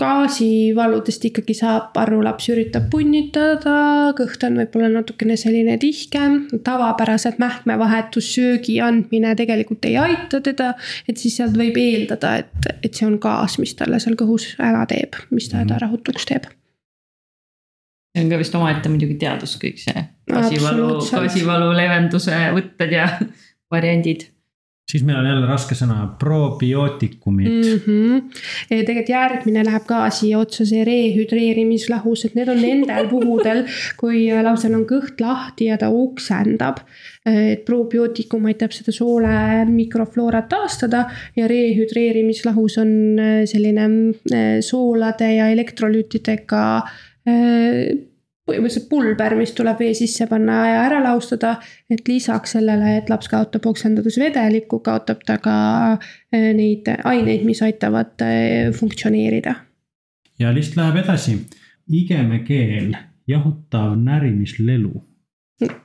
gaasivaludest 0.00 1.24
ikkagi 1.30 1.54
saab, 1.58 1.90
Arru 2.00 2.20
laps 2.24 2.48
üritab 2.52 2.88
punnitada, 2.92 3.76
kõht 4.18 4.44
on 4.46 4.60
võib-olla 4.60 4.90
natukene 4.94 5.36
selline 5.40 5.76
tihkem, 5.82 6.38
tavapärased 6.66 7.40
mähkmevahetus, 7.42 8.30
söögi 8.36 8.78
andmine 8.84 9.34
tegelikult 9.38 9.84
ei 9.90 9.98
aita 10.00 10.40
teda. 10.44 10.72
et 11.08 11.20
siis 11.20 11.36
sealt 11.40 11.58
võib 11.58 11.76
eeldada, 11.80 12.36
et, 12.44 12.72
et 12.82 12.94
see 12.94 13.08
on 13.08 13.18
gaas, 13.22 13.58
mis 13.62 13.76
talle 13.78 14.00
seal 14.02 14.16
kõhus 14.20 14.54
häda 14.60 14.86
teeb, 14.90 15.20
mis 15.34 15.50
ta 15.52 15.62
mhm. 15.62 15.78
rahutuks 15.84 16.28
teeb 16.30 16.50
see 18.10 18.24
on 18.24 18.30
ka 18.32 18.40
vist 18.40 18.54
omaette 18.58 18.90
muidugi 18.90 19.14
teadus, 19.20 19.54
kõik 19.60 19.78
see 19.78 20.02
gaasivalu, 20.30 20.96
gaasivalu 21.06 21.70
leevenduse 21.76 22.36
võtted 22.56 22.94
ja 22.96 23.06
variandid 23.74 24.26
siis 24.90 25.04
meil 25.06 25.20
on 25.20 25.28
jälle 25.28 25.46
raske 25.48 25.76
sõna, 25.78 26.02
probiootikumid 26.18 27.50
mm. 27.50 27.78
-hmm. 27.84 28.42
tegelikult 28.68 29.12
järgmine 29.12 29.64
läheb 29.66 29.86
ka 29.86 30.02
siia 30.14 30.40
otsa, 30.42 30.66
see 30.66 30.84
rehüdreerimislahus, 30.86 32.24
et 32.26 32.36
need 32.38 32.50
on 32.50 32.60
nendel 32.62 33.08
puhudel, 33.14 33.64
kui 34.00 34.26
lapsel 34.42 34.74
on 34.78 34.86
kõht 34.88 35.22
lahti 35.22 35.70
ja 35.70 35.78
ta 35.78 35.90
oksendab. 35.94 36.84
et 37.26 37.66
probiootikum 37.68 38.46
aitab 38.48 38.72
seda 38.72 38.92
soole 38.96 39.64
mikrofloorat 39.68 40.48
taastada 40.48 41.04
ja 41.36 41.48
rehüdreerimislahus 41.48 42.78
on 42.80 42.92
selline 43.44 43.84
eh, 44.32 44.60
soolade 44.64 45.28
ja 45.36 45.50
elektrolüütidega 45.52 46.62
eh, 48.50 48.58
põhimõtteliselt 48.58 48.88
pulber, 48.90 49.36
mis 49.38 49.52
tuleb 49.56 49.78
vee 49.80 49.94
sisse 49.94 50.26
panna 50.30 50.60
ja 50.68 50.80
ära 50.86 51.00
laustada. 51.04 51.56
et 51.90 52.08
lisaks 52.08 52.52
sellele, 52.56 52.96
et 52.98 53.10
laps 53.10 53.28
kaotab 53.28 53.66
oksendades 53.66 54.18
vedelikku, 54.18 54.80
kaotab 54.80 55.24
ta 55.26 55.38
ka 55.38 55.98
eh, 56.32 56.52
neid 56.54 56.88
aineid, 57.04 57.44
mis 57.44 57.62
aitavad 57.62 58.20
eh, 58.22 58.72
funktsioneerida. 58.72 59.54
ja 60.38 60.54
list 60.54 60.76
läheb 60.76 60.96
edasi, 61.04 61.38
igemekeel, 61.88 62.96
jahutav 63.28 63.96
närimislelu 63.98 65.09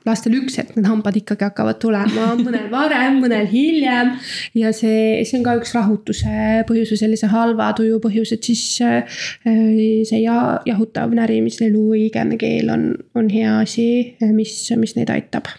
lastel 0.06 0.36
üks 0.38 0.56
hetk 0.60 0.76
need 0.76 0.88
hambad 0.88 1.16
ikkagi 1.18 1.46
hakkavad 1.48 1.80
tulema, 1.82 2.30
mõnel 2.46 2.70
varem, 2.72 3.20
mõnel 3.24 3.48
hiljem. 3.50 4.14
ja 4.56 4.72
see, 4.76 5.24
see 5.26 5.40
on 5.40 5.44
ka 5.46 5.56
üks 5.60 5.74
rahutuse 5.76 6.62
põhjus 6.68 6.94
või 6.94 7.02
sellise 7.02 7.30
halva 7.32 7.72
tuju 7.76 8.00
põhjus, 8.04 8.32
et 8.36 8.48
siis 8.48 8.64
äh, 8.84 9.20
see 9.44 10.22
ja, 10.22 10.62
jahutav 10.68 11.14
närimislelu 11.16 11.86
või 11.92 12.06
igemekeel 12.08 12.72
on, 12.72 12.90
on 13.18 13.30
hea 13.32 13.60
asi, 13.62 13.88
mis, 14.32 14.58
mis 14.80 14.96
neid 14.98 15.12
aitab 15.12 15.52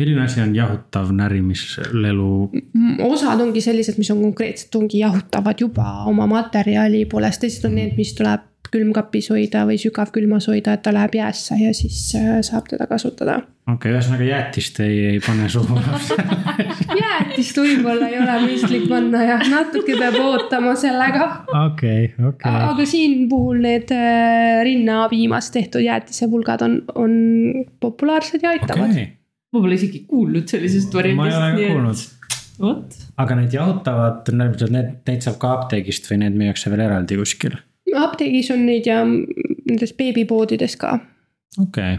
milline 0.00 0.22
asi 0.24 0.40
on 0.40 0.54
jahutav 0.56 1.10
närimislelu? 1.12 2.50
osad 3.04 3.40
ongi 3.44 3.60
sellised, 3.60 3.98
mis 4.00 4.10
on 4.14 4.22
konkreetselt 4.22 4.78
ongi 4.80 5.02
jahutavad 5.02 5.60
juba 5.60 5.88
oma 6.08 6.28
materjali 6.30 7.04
poolest, 7.10 7.42
teised 7.44 7.66
on 7.68 7.76
need, 7.76 7.98
mis 8.00 8.14
tuleb 8.16 8.49
külmkapis 8.74 9.30
hoida 9.32 9.64
või 9.68 9.78
sügavkülmas 9.80 10.48
hoida, 10.50 10.74
et 10.76 10.82
ta 10.84 10.92
läheb 10.94 11.16
jäässe 11.18 11.56
ja 11.60 11.72
siis 11.76 11.98
äh, 12.18 12.38
saab 12.46 12.68
teda 12.70 12.86
kasutada. 12.90 13.40
okei 13.66 13.74
okay,, 13.74 13.94
ühesõnaga 13.94 14.26
jäätist 14.28 14.80
ei, 14.84 14.98
ei 15.14 15.20
pane 15.24 15.48
suhu 15.52 15.78
jäätist 17.02 17.60
võib-olla 17.60 18.10
ei 18.10 18.20
ole 18.22 18.36
mõistlik 18.46 18.86
panna 18.90 19.24
jah, 19.26 19.46
natuke 19.52 19.96
peab 19.98 20.18
ootama 20.22 20.74
sellega. 20.78 21.28
okei 21.64 22.12
okei 22.32 22.54
aga 22.70 22.86
siin 22.88 23.26
puhul 23.32 23.62
need 23.66 23.90
äh, 23.96 24.60
rinnapiimast 24.66 25.54
tehtud 25.56 25.84
jäätisepulgad 25.86 26.66
on, 26.66 26.78
on 26.94 27.18
populaarsed 27.80 28.46
ja 28.46 28.54
aitavad 28.56 28.90
okay.. 28.90 29.10
ma 29.52 29.66
pole 29.66 29.78
isegi 29.80 30.04
kuulnud 30.08 30.48
sellisest 30.50 30.94
variandist. 30.94 31.20
ma 31.20 31.28
ei 31.28 31.38
ole 31.38 31.52
ka 31.52 31.74
kuulnud 31.74 32.08
vot. 32.60 33.00
aga 33.20 33.40
need 33.40 33.56
jahutavad, 33.56 34.30
need, 34.36 34.94
neid 35.08 35.26
saab 35.26 35.40
ka 35.42 35.56
apteegist 35.58 36.08
või 36.10 36.22
need 36.24 36.38
müüakse 36.38 36.72
veel 36.72 36.86
eraldi 36.86 37.18
kuskil? 37.20 37.58
Apteegis 37.96 38.50
on 38.54 38.64
neid 38.66 38.86
ja 38.86 39.02
nendes 39.04 39.92
beebipoodides 39.98 40.76
ka. 40.80 40.96
okei 41.58 41.94
okay. 41.94 41.98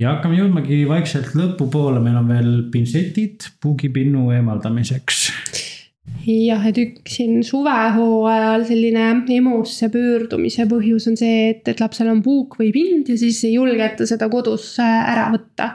ja 0.00 0.16
hakkame 0.16 0.40
jõudmagi 0.40 0.82
vaikselt 0.88 1.34
lõpupoole, 1.38 2.02
meil 2.04 2.20
on 2.20 2.30
veel 2.30 2.52
pintsetid 2.72 3.50
puugipinnu 3.62 4.30
eemaldamiseks 4.36 5.26
jah, 6.26 6.64
et 6.68 6.78
üks 6.80 7.16
siin 7.18 7.40
suvehooajal 7.46 8.64
selline 8.68 9.04
EMO-sse 9.36 9.90
pöördumise 9.92 10.66
põhjus 10.70 11.08
on 11.10 11.18
see, 11.20 11.50
et, 11.52 11.62
et 11.70 11.80
lapsel 11.80 12.10
on 12.12 12.22
puuk 12.24 12.58
või 12.60 12.70
pind 12.74 13.10
ja 13.10 13.16
siis 13.20 13.40
ei 13.46 13.54
julgeta 13.54 14.06
seda 14.08 14.28
kodus 14.32 14.72
ära 14.82 15.30
võtta. 15.34 15.70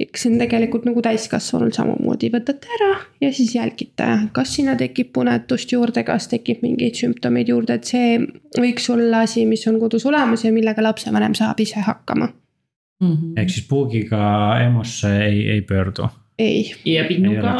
Eks 0.00 0.22
see 0.22 0.32
on 0.32 0.40
tegelikult 0.40 0.84
nagu 0.88 1.02
täiskasvanul 1.04 1.72
samamoodi, 1.74 2.28
võtate 2.32 2.68
ära 2.76 2.90
ja 3.22 3.30
siis 3.34 3.54
jälgite, 3.56 4.08
kas 4.36 4.52
sinna 4.58 4.76
tekib 4.76 5.12
punetust 5.16 5.72
juurde, 5.72 6.04
kas 6.04 6.28
tekib 6.32 6.60
mingeid 6.64 6.98
sümptomeid 6.98 7.48
juurde, 7.52 7.78
et 7.78 7.88
see 7.88 8.18
võiks 8.60 8.90
olla 8.92 9.24
asi, 9.24 9.46
mis 9.48 9.64
on 9.70 9.80
kodus 9.80 10.04
olemas 10.08 10.44
ja 10.44 10.52
millega 10.52 10.84
lapsevanem 10.84 11.36
saab 11.38 11.60
ise 11.64 11.80
hakkama 11.86 12.28
mm. 12.28 13.12
-hmm. 13.12 13.32
ehk 13.40 13.50
siis 13.50 13.66
puugiga 13.68 14.20
EMO-sse 14.66 15.12
ei, 15.24 15.48
ei 15.56 15.62
pöördu 15.62 16.08
ei. 16.38 16.74
ja 16.84 17.04
pinnuga 17.08 17.56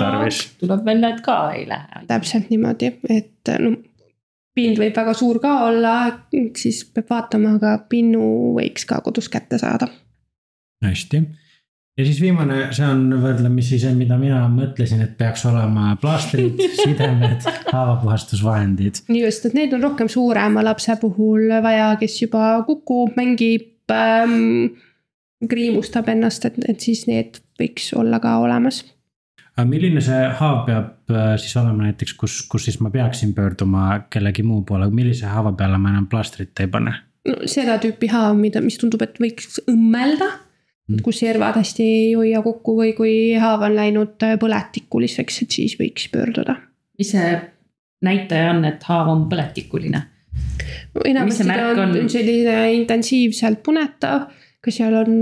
tuleb 0.61 0.85
välja, 0.85 1.15
et 1.15 1.21
ka 1.25 1.39
ei 1.53 1.69
lähe. 1.69 2.05
täpselt 2.07 2.51
niimoodi, 2.51 2.93
et 3.09 3.55
no 3.59 3.77
pind 4.57 4.79
võib 4.81 4.97
väga 4.97 5.15
suur 5.15 5.41
ka 5.41 5.57
olla, 5.71 5.97
siis 6.57 6.85
peab 6.85 7.11
vaatama, 7.11 7.57
aga 7.57 7.79
pinnu 7.89 8.55
võiks 8.61 8.85
ka 8.85 9.01
kodus 9.01 9.29
kätte 9.33 9.59
saada. 9.59 9.89
hästi 10.85 11.25
ja 11.97 12.05
siis 12.05 12.19
viimane, 12.21 12.59
see 12.77 12.87
on 12.87 13.07
võrdlemisi 13.23 13.79
see, 13.81 13.93
mida 13.97 14.19
mina 14.21 14.43
mõtlesin, 14.53 15.01
et 15.05 15.15
peaks 15.19 15.47
olema 15.49 15.95
plaastrid, 16.01 16.61
sidemed, 16.83 17.47
haavapuhastusvahendid. 17.71 19.05
just, 19.17 19.47
et 19.49 19.57
neid 19.57 19.73
on 19.77 19.87
rohkem 19.89 20.11
suurema 20.13 20.65
lapse 20.67 20.99
puhul 21.01 21.49
vaja, 21.65 21.95
kes 22.01 22.19
juba 22.27 22.51
kukub, 22.69 23.17
mängib 23.17 23.95
ähm,, 23.95 24.77
kriimustab 25.49 26.09
ennast, 26.13 26.45
et, 26.49 26.61
et 26.69 26.85
siis 26.85 27.07
need 27.09 27.41
võiks 27.61 27.91
olla 27.97 28.21
ka 28.21 28.37
olemas. 28.45 28.83
aga 29.57 29.69
milline 29.69 30.05
see 30.05 30.23
haav 30.41 30.65
peab 30.69 31.13
äh, 31.13 31.35
siis 31.41 31.57
olema 31.57 31.89
näiteks, 31.89 32.17
kus, 32.21 32.43
kus 32.51 32.69
siis 32.69 32.81
ma 32.85 32.93
peaksin 32.93 33.33
pöörduma 33.37 34.03
kellegi 34.13 34.45
muu 34.45 34.63
poole, 34.69 34.91
millise 34.93 35.29
haava 35.33 35.57
peale 35.57 35.81
ma 35.81 35.97
enam 35.97 36.11
plaastrit 36.13 36.61
ei 36.61 36.69
pane? 36.69 36.93
no 37.27 37.41
seda 37.49 37.81
tüüpi 37.81 38.13
haav, 38.13 38.37
mida, 38.37 38.61
mis 38.61 38.77
tundub, 38.81 39.01
et 39.07 39.17
võiks 39.23 39.63
õmmelda 39.65 40.29
mm., 40.29 40.43
kus 41.03 41.21
servad 41.25 41.59
hästi 41.59 41.85
ei 41.85 42.11
hoia 42.15 42.43
kokku 42.45 42.77
või 42.81 42.93
kui 42.97 43.15
haav 43.41 43.67
on 43.67 43.77
läinud 43.77 44.23
äh, 44.27 44.37
põletikuliseks, 44.41 45.43
et 45.43 45.57
siis 45.59 45.77
võiks 45.81 46.09
pöörduda. 46.13 46.61
mis 46.99 47.11
see 47.15 47.33
näitaja 48.07 48.53
on, 48.55 48.65
et 48.69 48.87
haav 48.87 49.11
on 49.13 49.27
põletikuline? 49.31 50.05
enamasti 51.05 51.47
ta 51.49 51.69
on, 51.73 51.97
on 52.03 52.09
selline 52.13 52.57
intensiivselt 52.77 53.63
punetav, 53.67 54.31
ka 54.61 54.73
seal 54.73 54.95
on 55.03 55.13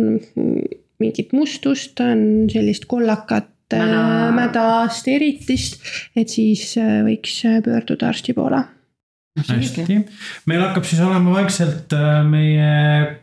mingit 1.02 1.34
mustust, 1.34 2.00
on 2.00 2.46
sellist 2.52 2.86
kollakat 2.90 3.50
mäda, 3.74 4.30
mädast 4.36 5.08
eritist, 5.10 5.80
et 6.16 6.30
siis 6.30 6.74
äh, 6.78 7.00
võiks 7.06 7.40
äh, 7.48 7.60
pöörduda 7.64 8.12
arsti 8.12 8.36
poole 8.36 8.62
hästi, 9.42 9.96
meil 10.46 10.62
hakkab 10.62 10.86
siis 10.86 11.00
olema 11.02 11.34
vaikselt 11.34 11.92
äh, 11.96 12.20
meie 12.28 12.68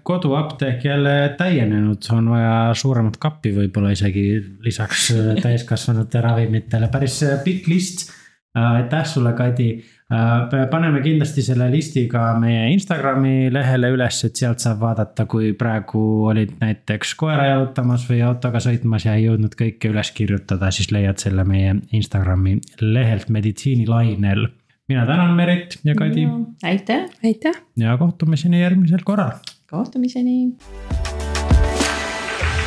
koduapteek 0.04 0.84
jälle 0.86 1.13
täienenud, 1.38 2.04
on 2.12 2.30
vaja 2.34 2.56
suuremat 2.76 3.17
kappi 3.21 3.54
võib-olla 3.56 3.93
isegi 3.95 4.26
lisaks 4.65 5.12
täiskasvanute 5.45 6.21
ravimitele, 6.21 6.91
päris 6.91 7.21
pikk 7.45 7.71
list. 7.71 8.10
aitäh 8.52 9.06
sulle, 9.08 9.32
Kadi. 9.34 9.71
Äh, 10.12 10.67
paneme 10.67 11.00
kindlasti 11.00 11.39
selle 11.45 11.69
listi 11.71 12.02
ka 12.12 12.34
meie 12.36 12.65
Instagrami 12.74 13.47
lehele 13.54 13.93
üles, 13.95 14.17
et 14.28 14.36
sealt 14.36 14.60
saab 14.60 14.82
vaadata, 14.82 15.24
kui 15.32 15.54
praegu 15.56 16.02
olid 16.28 16.58
näiteks 16.60 17.13
koera 17.15 17.45
jalutamas 17.47 18.04
või 18.10 18.19
autoga 18.28 18.60
sõitmas 18.60 19.06
ja 19.08 19.15
ei 19.15 19.30
jõudnud 19.30 19.56
kõike 19.56 19.93
üles 19.93 20.12
kirjutada, 20.17 20.67
siis 20.76 20.91
leiad 20.91 21.24
selle 21.24 21.47
meie 21.47 21.78
Instagrami 21.95 22.58
lehelt 22.82 23.32
meditsiinilainel. 23.32 24.50
Mina 24.91 25.06
tänan 25.06 25.36
Merit 25.36 25.80
ja 25.84 25.95
Kadi. 25.95 26.27
aitäh. 26.63 27.01
aitäh. 27.23 27.62
ja 27.77 27.97
kohtumiseni 27.97 28.62
järgmisel 28.62 28.99
korral. 29.04 29.32
kohtumiseni 29.69 30.54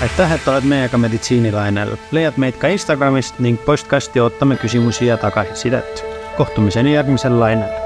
aitäh, 0.02 0.32
et 0.32 0.48
oled 0.48 0.64
meiega 0.68 0.98
meditsiinilainel, 0.98 1.96
leiad 2.12 2.40
meid 2.40 2.56
ka 2.60 2.72
Instagramist 2.72 3.38
ning 3.38 3.60
postkasti 3.66 4.20
ootame 4.20 4.56
küsimusi 4.56 5.06
ja 5.06 5.16
tagasisidet 5.16 6.04
kohtumiseni 6.36 6.94
järgmisel 6.94 7.40
lainel 7.40 7.83